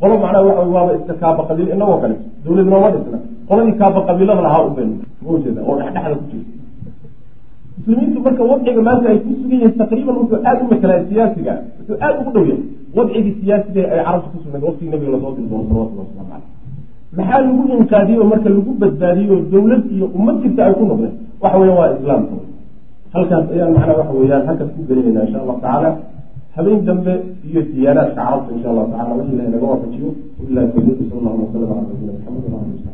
[0.00, 2.16] Qolo macnaha waxa waaba iska kaaba qabiil inagoo kale.
[2.44, 3.18] Dawlad nooma dhisna
[3.48, 4.90] qoladii kaaba qabiilada lahaa u ben
[5.24, 6.52] maujeeda oo dhexdhexda ku jirta
[7.78, 11.96] muslimiintu marka wadciga maanta ay ku sugan yihiin taqriiban wuxuu aada u matalaa siyaasiga wuxuu
[12.04, 12.60] aada ugu dhow yahay
[12.96, 16.48] wadcigii siyaasiga ay carabta ku sugnayd waqtigii nabiga la soo diri doono salawatullah waslamu caleyh
[17.18, 21.12] maxaa lagu inqaadiyey oo marka lagu badbaadiyey oo dawlad iyo ummad jirta ay ku noqdeen?
[21.42, 22.36] Waxa weya waa islaamka.
[23.14, 25.90] Halkaas ayaan macnaa waxa weeyaan halkaas ku gelinayna insha allahu tacaala.
[26.56, 27.12] Habeen dambe
[27.48, 31.68] iyo diyaanaadka carabta insha allahu tacala wixii ilahay naga waafajiyo wabillahi tawfiiq sala allahu wasalam
[31.72, 32.93] ala nabiyina maxamed wa alihi wasaxbi